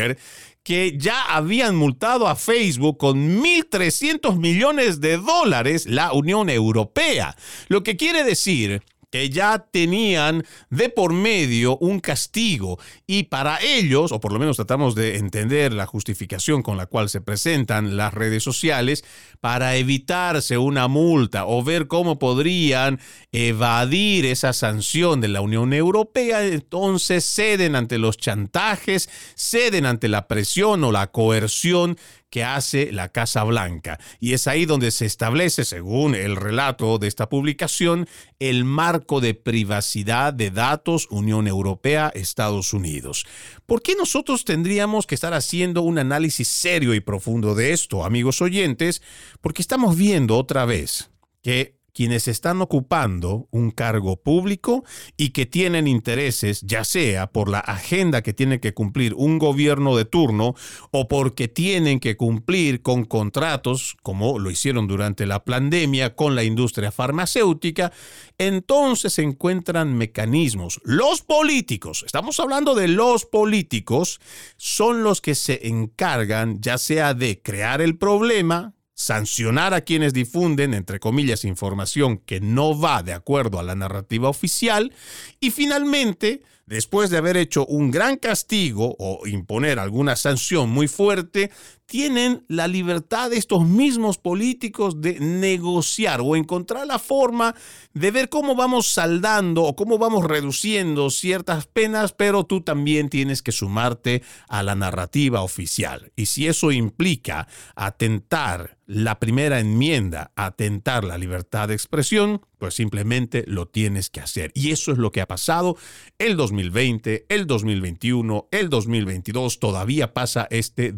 que 0.64 0.98
ya 0.98 1.22
habían 1.36 1.76
multado 1.76 2.28
a 2.28 2.36
Facebook 2.36 2.98
con 2.98 3.44
1.300 3.44 4.38
millones 4.38 5.02
de 5.02 5.18
dólares 5.18 5.86
la 5.86 6.14
Unión 6.14 6.50
Europea. 6.50 7.36
Lo 7.68 7.84
que 7.84 7.98
quiere 7.98 8.24
decir 8.24 8.82
que 9.14 9.30
ya 9.30 9.60
tenían 9.60 10.44
de 10.72 10.90
por 10.90 11.14
medio 11.14 11.78
un 11.78 12.00
castigo. 12.00 12.80
Y 13.06 13.26
para 13.26 13.62
ellos, 13.62 14.12
o 14.12 14.20
por 14.20 14.34
lo 14.34 14.40
menos 14.40 14.56
tratamos 14.56 14.96
de 14.96 15.18
entender 15.18 15.72
la 15.72 15.86
justificación 15.86 16.64
con 16.64 16.78
la 16.78 16.88
cual 16.88 17.10
se 17.10 17.22
presentan 17.22 17.96
las 17.96 18.12
redes 18.16 18.42
sociales, 18.42 19.06
para 19.40 19.76
evitarse 19.76 20.58
una 20.58 20.88
multa 20.88 21.46
o 21.46 21.64
ver 21.64 21.86
cómo 21.86 22.18
podrían 22.18 23.00
evadir 23.32 24.26
esa 24.26 24.52
sanción 24.52 25.22
de 25.22 25.28
la 25.28 25.42
Unión 25.42 25.74
Europea, 25.74 26.44
entonces 26.48 27.24
ceden 27.24 27.76
ante 27.76 28.00
los 28.00 28.18
chantajes, 28.18 29.12
ceden 29.36 29.86
ante 29.86 30.08
la 30.08 30.28
presión 30.28 30.84
o 30.84 30.92
la 30.92 31.12
coerción 31.12 31.98
que 32.34 32.44
hace 32.44 32.92
la 32.92 33.10
Casa 33.10 33.44
Blanca. 33.44 34.00
Y 34.20 34.34
es 34.34 34.48
ahí 34.48 34.66
donde 34.66 34.90
se 34.90 35.06
establece, 35.06 35.66
según 35.66 36.16
el 36.16 36.36
relato 36.36 36.98
de 36.98 37.08
esta 37.08 37.30
publicación, 37.30 38.08
el 38.40 38.66
marco 38.66 39.22
de 39.22 39.36
privacidad 39.36 40.34
de 40.34 40.50
datos 40.50 41.08
Unión 41.12 41.48
Europea-Estados 41.48 42.74
Unidos. 42.74 43.28
¿Por 43.68 43.84
qué 43.84 43.94
nosotros 43.96 44.46
tendríamos 44.46 45.06
que 45.06 45.14
estar 45.14 45.36
haciendo 45.36 45.84
un 45.84 46.00
análisis 46.00 46.48
serio 46.48 46.96
y 46.96 47.02
profundo 47.02 47.54
de 47.54 47.72
esto, 47.72 48.04
amigos 48.04 48.42
oyentes? 48.42 49.04
Porque 49.40 49.62
estamos 49.62 49.96
viendo 49.96 50.36
otra 50.36 50.66
vez 50.66 51.12
que 51.44 51.83
quienes 51.94 52.28
están 52.28 52.62
ocupando 52.62 53.48
un 53.52 53.72
cargo 53.72 54.18
público 54.18 54.84
y 55.16 55.30
que 55.30 55.46
tienen 55.46 55.88
intereses, 55.88 56.62
ya 56.62 56.84
sea 56.84 57.28
por 57.28 57.50
la 57.50 57.60
agenda 57.60 58.22
que 58.22 58.34
tiene 58.34 58.60
que 58.60 58.74
cumplir 58.74 59.14
un 59.14 59.40
gobierno 59.40 59.96
de 59.96 60.06
turno 60.06 60.56
o 60.92 61.08
porque 61.08 61.48
tienen 61.48 62.00
que 62.00 62.18
cumplir 62.18 62.82
con 62.82 63.06
contratos, 63.06 63.96
como 64.02 64.40
lo 64.40 64.50
hicieron 64.50 64.88
durante 64.88 65.26
la 65.26 65.44
pandemia 65.46 66.16
con 66.16 66.36
la 66.36 66.44
industria 66.44 66.92
farmacéutica, 66.92 67.92
entonces 68.38 69.14
se 69.14 69.22
encuentran 69.22 69.96
mecanismos. 69.96 70.82
Los 70.84 71.22
políticos, 71.22 72.04
estamos 72.06 72.40
hablando 72.40 72.74
de 72.76 72.88
los 72.88 73.26
políticos, 73.26 74.20
son 74.58 75.04
los 75.04 75.22
que 75.22 75.36
se 75.36 75.68
encargan 75.68 76.60
ya 76.60 76.78
sea 76.78 77.14
de 77.14 77.42
crear 77.42 77.82
el 77.82 77.98
problema, 77.98 78.74
sancionar 79.04 79.74
a 79.74 79.82
quienes 79.82 80.14
difunden, 80.14 80.74
entre 80.74 81.02
comillas, 81.02 81.44
información 81.44 82.20
que 82.20 82.40
no 82.40 82.80
va 82.80 83.04
de 83.04 83.12
acuerdo 83.12 83.60
a 83.60 83.64
la 83.64 83.76
narrativa 83.76 84.30
oficial 84.30 84.94
y 85.42 85.52
finalmente 85.52 86.42
después 86.66 87.10
de 87.10 87.18
haber 87.18 87.36
hecho 87.36 87.66
un 87.66 87.92
gran 87.92 88.16
castigo 88.16 88.96
o 88.98 89.28
imponer 89.28 89.78
alguna 89.78 90.16
sanción 90.16 90.70
muy 90.70 90.88
fuerte, 90.88 91.52
tienen 91.94 92.44
la 92.48 92.68
libertad 92.68 93.30
de 93.30 93.38
estos 93.38 93.68
mismos 93.68 94.18
políticos 94.18 95.00
de 95.00 95.20
negociar 95.20 96.22
o 96.24 96.36
encontrar 96.36 96.88
la 96.88 96.98
forma 96.98 97.54
de 97.94 98.10
ver 98.10 98.30
cómo 98.30 98.56
vamos 98.56 98.88
saldando 98.88 99.62
o 99.62 99.76
cómo 99.76 100.00
vamos 100.00 100.26
reduciendo 100.26 101.12
ciertas 101.12 101.68
penas, 101.68 102.12
pero 102.12 102.46
tú 102.46 102.62
también 102.62 103.10
tienes 103.10 103.44
que 103.44 103.52
sumarte 103.52 104.24
a 104.48 104.64
la 104.64 104.74
narrativa 104.74 105.44
oficial. 105.44 106.12
Y 106.16 106.26
si 106.26 106.48
eso 106.48 106.72
implica 106.72 107.48
atentar 107.76 108.80
la 108.86 109.20
primera 109.20 109.60
enmienda, 109.60 110.32
atentar 110.36 111.04
la 111.04 111.18
libertad 111.18 111.70
de 111.70 111.74
expresión, 111.74 112.42
pues 112.58 112.76
simplemente 112.76 113.44
lo 113.48 113.68
tienes 113.68 114.10
que 114.10 114.20
hacer. 114.20 114.52
Y 114.54 114.72
eso 114.72 114.92
es 114.92 114.98
lo 114.98 115.12
que 115.12 115.22
ha 115.22 115.28
pasado 115.28 115.78
el 116.18 116.36
2020, 116.36 117.26
el 117.30 117.48
2021, 117.48 118.48
el 118.52 118.70
2022, 118.70 119.60
todavía 119.60 120.14
pasa 120.14 120.48
este 120.50 120.92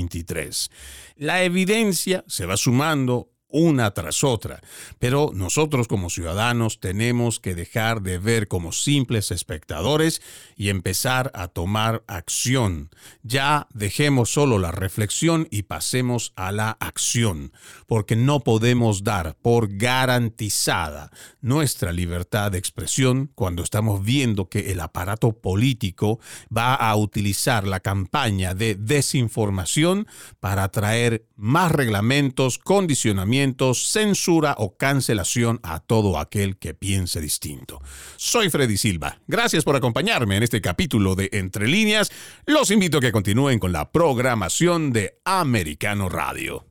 2023. 0.00 0.70
La 1.16 1.42
evidencia 1.42 2.24
se 2.26 2.46
va 2.46 2.56
sumando 2.56 3.30
una 3.52 3.92
tras 3.92 4.24
otra. 4.24 4.60
Pero 4.98 5.30
nosotros 5.34 5.88
como 5.88 6.10
ciudadanos 6.10 6.80
tenemos 6.80 7.40
que 7.40 7.54
dejar 7.54 8.02
de 8.02 8.18
ver 8.18 8.48
como 8.48 8.72
simples 8.72 9.30
espectadores 9.30 10.22
y 10.56 10.68
empezar 10.68 11.30
a 11.34 11.48
tomar 11.48 12.04
acción. 12.06 12.90
Ya 13.22 13.68
dejemos 13.72 14.30
solo 14.30 14.58
la 14.58 14.72
reflexión 14.72 15.48
y 15.50 15.62
pasemos 15.62 16.32
a 16.36 16.52
la 16.52 16.70
acción, 16.80 17.52
porque 17.86 18.16
no 18.16 18.40
podemos 18.40 19.04
dar 19.04 19.36
por 19.42 19.76
garantizada 19.76 21.10
nuestra 21.40 21.92
libertad 21.92 22.52
de 22.52 22.58
expresión 22.58 23.30
cuando 23.34 23.62
estamos 23.62 24.04
viendo 24.04 24.48
que 24.48 24.72
el 24.72 24.80
aparato 24.80 25.32
político 25.32 26.20
va 26.54 26.74
a 26.74 26.94
utilizar 26.96 27.66
la 27.66 27.80
campaña 27.80 28.54
de 28.54 28.74
desinformación 28.74 30.06
para 30.40 30.68
traer 30.68 31.26
más 31.36 31.72
reglamentos, 31.72 32.58
condicionamientos, 32.58 33.39
censura 33.74 34.54
o 34.58 34.76
cancelación 34.76 35.60
a 35.62 35.80
todo 35.80 36.18
aquel 36.18 36.56
que 36.58 36.74
piense 36.74 37.20
distinto. 37.20 37.80
Soy 38.16 38.50
Freddy 38.50 38.76
Silva. 38.76 39.20
Gracias 39.26 39.64
por 39.64 39.76
acompañarme 39.76 40.36
en 40.36 40.42
este 40.42 40.60
capítulo 40.60 41.14
de 41.14 41.28
Entre 41.32 41.66
líneas. 41.66 42.10
Los 42.46 42.70
invito 42.70 42.98
a 42.98 43.00
que 43.00 43.12
continúen 43.12 43.58
con 43.58 43.72
la 43.72 43.90
programación 43.90 44.92
de 44.92 45.18
Americano 45.24 46.08
Radio. 46.08 46.66